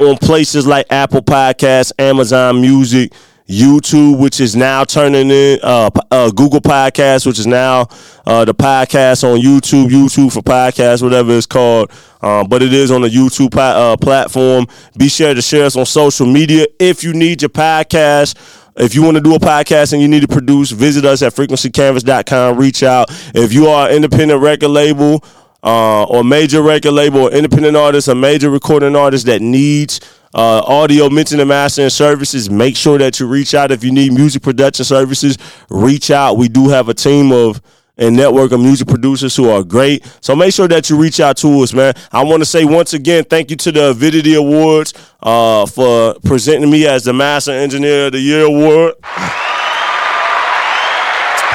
on 0.00 0.16
places 0.18 0.66
like 0.66 0.86
Apple 0.90 1.22
Podcasts, 1.22 1.92
Amazon 1.98 2.60
Music, 2.60 3.12
YouTube, 3.48 4.18
which 4.18 4.40
is 4.40 4.54
now 4.54 4.84
turning 4.84 5.30
in 5.30 5.58
uh, 5.62 5.90
uh, 6.10 6.30
Google 6.30 6.60
Podcasts, 6.60 7.26
which 7.26 7.38
is 7.38 7.46
now 7.46 7.88
uh, 8.24 8.44
the 8.44 8.54
podcast 8.54 9.24
on 9.24 9.40
YouTube, 9.40 9.88
YouTube 9.88 10.32
for 10.32 10.40
podcasts, 10.42 11.02
whatever 11.02 11.32
it's 11.32 11.46
called. 11.46 11.90
Um, 12.22 12.46
but 12.46 12.62
it 12.62 12.72
is 12.72 12.90
on 12.90 13.00
the 13.00 13.08
YouTube 13.08 13.56
uh, 13.56 13.96
platform. 13.96 14.66
Be 14.96 15.08
sure 15.08 15.34
to 15.34 15.42
share 15.42 15.64
us 15.64 15.76
on 15.76 15.86
social 15.86 16.26
media 16.26 16.66
if 16.78 17.02
you 17.02 17.12
need 17.12 17.42
your 17.42 17.48
podcast. 17.48 18.36
If 18.76 18.94
you 18.94 19.02
want 19.02 19.16
to 19.16 19.20
do 19.20 19.34
a 19.34 19.38
podcast 19.38 19.92
and 19.92 20.00
you 20.00 20.08
need 20.08 20.20
to 20.20 20.28
produce, 20.28 20.70
visit 20.70 21.04
us 21.04 21.22
at 21.22 21.34
frequencycanvas.com. 21.34 22.56
Reach 22.56 22.82
out. 22.82 23.08
If 23.34 23.52
you 23.52 23.66
are 23.66 23.88
an 23.88 23.96
independent 23.96 24.40
record 24.40 24.68
label 24.68 25.24
uh, 25.62 26.04
or 26.04 26.24
major 26.24 26.62
record 26.62 26.92
label 26.92 27.22
or 27.22 27.30
independent 27.30 27.76
artist, 27.76 28.08
a 28.08 28.14
major 28.14 28.50
recording 28.50 28.96
artist 28.96 29.26
that 29.26 29.42
needs 29.42 30.00
uh, 30.34 30.62
audio 30.64 31.10
mixing 31.10 31.40
and 31.40 31.48
mastering 31.48 31.90
services, 31.90 32.48
make 32.48 32.76
sure 32.76 32.98
that 32.98 33.18
you 33.18 33.26
reach 33.26 33.54
out. 33.54 33.70
If 33.70 33.82
you 33.82 33.92
need 33.92 34.12
music 34.12 34.42
production 34.42 34.84
services, 34.84 35.36
reach 35.68 36.10
out. 36.10 36.36
We 36.36 36.48
do 36.48 36.68
have 36.68 36.88
a 36.88 36.94
team 36.94 37.32
of 37.32 37.60
and 38.00 38.16
network 38.16 38.50
of 38.50 38.60
music 38.60 38.88
producers 38.88 39.36
who 39.36 39.48
are 39.48 39.62
great. 39.62 40.04
So 40.20 40.34
make 40.34 40.52
sure 40.52 40.66
that 40.66 40.90
you 40.90 40.96
reach 40.96 41.20
out 41.20 41.36
to 41.38 41.60
us, 41.60 41.72
man. 41.72 41.94
I 42.10 42.24
want 42.24 42.40
to 42.40 42.46
say 42.46 42.64
once 42.64 42.94
again, 42.94 43.24
thank 43.24 43.50
you 43.50 43.56
to 43.58 43.70
the 43.70 43.90
Avidity 43.90 44.34
Awards 44.34 44.94
uh, 45.22 45.66
for 45.66 46.14
presenting 46.24 46.70
me 46.70 46.86
as 46.86 47.04
the 47.04 47.12
Master 47.12 47.52
Engineer 47.52 48.06
of 48.06 48.12
the 48.12 48.18
Year 48.18 48.46
award. 48.46 48.94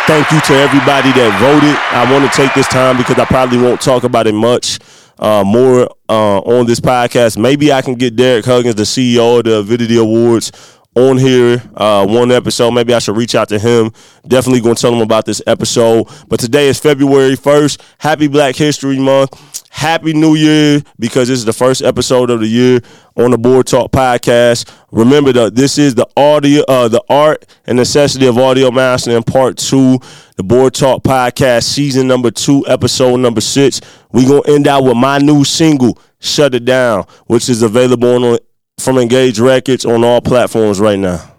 Thank 0.08 0.32
you 0.32 0.40
to 0.40 0.54
everybody 0.54 1.12
that 1.14 1.36
voted. 1.42 1.76
I 1.92 2.10
want 2.14 2.32
to 2.32 2.38
take 2.38 2.54
this 2.54 2.68
time 2.68 2.96
because 2.96 3.18
I 3.18 3.26
probably 3.26 3.58
won't 3.58 3.82
talk 3.82 4.04
about 4.04 4.28
it 4.28 4.36
much 4.36 4.78
uh, 5.18 5.44
more 5.44 5.90
uh, 6.08 6.40
on 6.42 6.68
this 6.68 6.80
podcast. 6.80 7.40
Maybe 7.40 7.74
I 7.74 7.82
can 7.82 7.96
get 7.96 8.16
Derek 8.16 8.46
Huggins, 8.46 8.76
the 8.76 8.84
CEO 8.84 9.40
of 9.40 9.46
the 9.46 9.56
Avidity 9.58 9.98
Awards, 9.98 10.52
on 10.96 11.18
here 11.18 11.62
uh, 11.76 12.06
one 12.08 12.32
episode. 12.32 12.72
Maybe 12.72 12.94
I 12.94 13.00
should 13.00 13.18
reach 13.18 13.36
out 13.36 13.50
to 13.50 13.60
him. 13.60 13.92
Definitely 14.28 14.62
going 14.62 14.76
to 14.76 14.82
tell 14.82 14.94
him 14.94 15.02
about 15.02 15.26
this 15.26 15.42
episode. 15.46 16.08
But 16.28 16.40
today 16.40 16.68
is 16.68 16.80
February 16.80 17.36
1st. 17.36 17.82
Happy 17.98 18.28
Black 18.28 18.56
History 18.56 18.98
Month. 18.98 19.64
Happy 19.70 20.14
New 20.14 20.36
Year 20.36 20.82
because 20.98 21.28
this 21.28 21.38
is 21.38 21.44
the 21.44 21.52
first 21.52 21.82
episode 21.82 22.30
of 22.30 22.40
the 22.40 22.48
year 22.48 22.80
on 23.18 23.32
the 23.32 23.38
Board 23.38 23.68
Talk 23.68 23.92
podcast. 23.92 24.74
Remember 24.92 25.34
that 25.34 25.56
this 25.56 25.78
is 25.78 25.96
the 25.96 26.08
audio, 26.16 26.64
uh, 26.70 26.88
the 26.88 27.04
art 27.10 27.46
and 27.66 27.76
necessity 27.76 28.26
of 28.26 28.38
audio 28.38 28.72
mastering 28.72 29.22
part 29.24 29.58
two, 29.58 30.00
the 30.38 30.44
Board 30.44 30.74
Talk 30.76 31.04
podcast 31.04 31.64
season 31.64 32.08
number 32.08 32.32
two, 32.32 32.66
episode 32.68 33.18
number 33.18 33.42
six. 33.42 33.82
We 34.14 34.26
gonna 34.26 34.44
end 34.48 34.66
out 34.66 34.86
with 34.86 34.96
my 34.96 35.18
new 35.18 35.44
single, 35.44 36.00
"Shut 36.20 36.56
It 36.56 36.64
Down," 36.64 37.06
which 37.28 37.50
is 37.50 37.62
available 37.62 38.24
on 38.24 38.40
from 38.78 38.98
Engage 38.98 39.40
Records 39.40 39.86
on 39.86 40.04
all 40.04 40.22
platforms 40.22 40.80
right 40.80 41.00
now. 41.00 41.32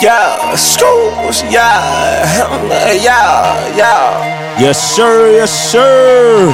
Yeah, 0.00 0.56
schools, 0.56 1.44
yeah, 1.44 2.26
yeah, 2.92 3.76
yeah. 3.76 4.58
Yes, 4.58 4.96
sir, 4.96 5.30
yes, 5.30 5.70
sir. 5.70 6.48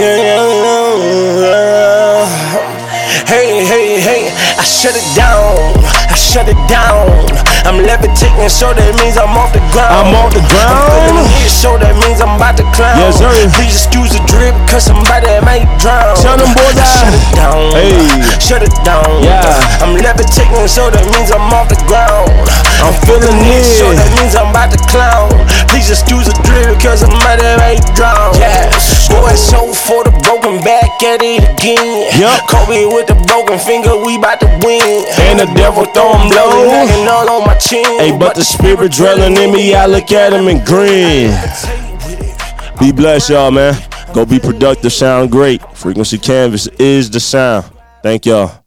Yeah, 0.00 0.16
yeah, 0.18 1.46
yeah. 1.46 2.85
Hey, 3.24 3.64
hey, 3.64 4.00
hey, 4.00 4.28
I 4.58 4.64
shut 4.64 4.94
it 4.94 5.16
down. 5.16 5.56
I 6.10 6.14
shut 6.14 6.48
it 6.48 6.68
down. 6.68 7.55
I'm 7.66 7.82
levitating, 7.82 8.46
so 8.46 8.70
that 8.70 8.94
means 9.02 9.18
I'm 9.18 9.34
off 9.34 9.50
the 9.50 9.58
ground. 9.74 9.90
I'm 9.90 10.14
off 10.14 10.30
the 10.30 10.38
ground. 10.46 10.70
I'm 10.70 11.26
feeling 11.26 11.50
so 11.50 11.74
that 11.82 11.98
means 11.98 12.22
I'm 12.22 12.38
about 12.38 12.54
to 12.62 12.66
clown. 12.70 12.94
Yes, 12.94 13.18
sir. 13.18 13.26
Please 13.58 13.74
excuse 13.74 14.14
the 14.14 14.22
drip, 14.30 14.54
cause 14.70 14.86
somebody 14.86 15.26
might 15.42 15.66
drown. 15.82 16.14
Tell 16.22 16.38
them 16.38 16.54
boys 16.54 16.78
out. 16.78 16.86
Shut 16.86 17.10
it 17.10 17.26
down. 17.34 17.58
Hey. 17.74 18.06
Shut 18.38 18.62
it 18.62 18.76
down. 18.86 19.10
Yeah. 19.18 19.82
I'm 19.82 19.98
levitating, 19.98 20.70
so 20.70 20.94
that 20.94 21.02
means 21.10 21.34
I'm 21.34 21.42
off 21.50 21.66
the 21.66 21.74
ground. 21.90 22.30
I'm 22.86 22.94
feeling 23.02 23.34
it. 23.50 23.66
So 23.82 23.90
that 23.90 24.10
means 24.14 24.38
I'm 24.38 24.54
about 24.54 24.70
to 24.70 24.78
clown. 24.86 25.34
Please 25.66 25.90
excuse 25.90 26.30
the 26.30 26.38
drip, 26.46 26.78
cause 26.78 27.02
somebody 27.02 27.42
might 27.58 27.82
drown. 27.98 28.38
Yeah. 28.38 28.70
Boy, 29.10 29.34
so 29.34 29.74
for 29.74 30.06
the 30.06 30.14
broken 30.22 30.62
back 30.62 31.02
at 31.02 31.18
it 31.18 31.42
again. 31.42 32.14
Yup. 32.14 32.46
Kobe 32.46 32.86
with 32.86 33.10
the 33.10 33.18
broken 33.26 33.58
finger, 33.58 33.98
we 33.98 34.22
about 34.22 34.38
to 34.38 34.48
win. 34.62 35.02
And 35.18 35.42
the 35.42 35.50
devil 35.58 35.82
throw 35.90 36.14
him 36.14 36.30
low. 36.30 37.10
All 37.10 37.42
on 37.42 37.46
my 37.48 37.55
chin. 37.60 37.84
Hey, 37.98 38.16
but 38.18 38.34
the 38.34 38.44
spirit 38.44 38.92
dwelling 38.92 39.36
in 39.36 39.52
me, 39.52 39.74
I 39.74 39.86
look 39.86 40.10
at 40.12 40.32
him 40.32 40.48
and 40.48 40.64
grin. 40.66 41.30
Be 42.78 42.92
blessed, 42.92 43.30
y'all, 43.30 43.50
man. 43.50 43.74
Go 44.12 44.24
be 44.24 44.38
productive, 44.38 44.92
sound 44.92 45.30
great. 45.30 45.62
Frequency 45.76 46.18
Canvas 46.18 46.66
is 46.78 47.10
the 47.10 47.20
sound. 47.20 47.66
Thank 48.02 48.26
y'all. 48.26 48.65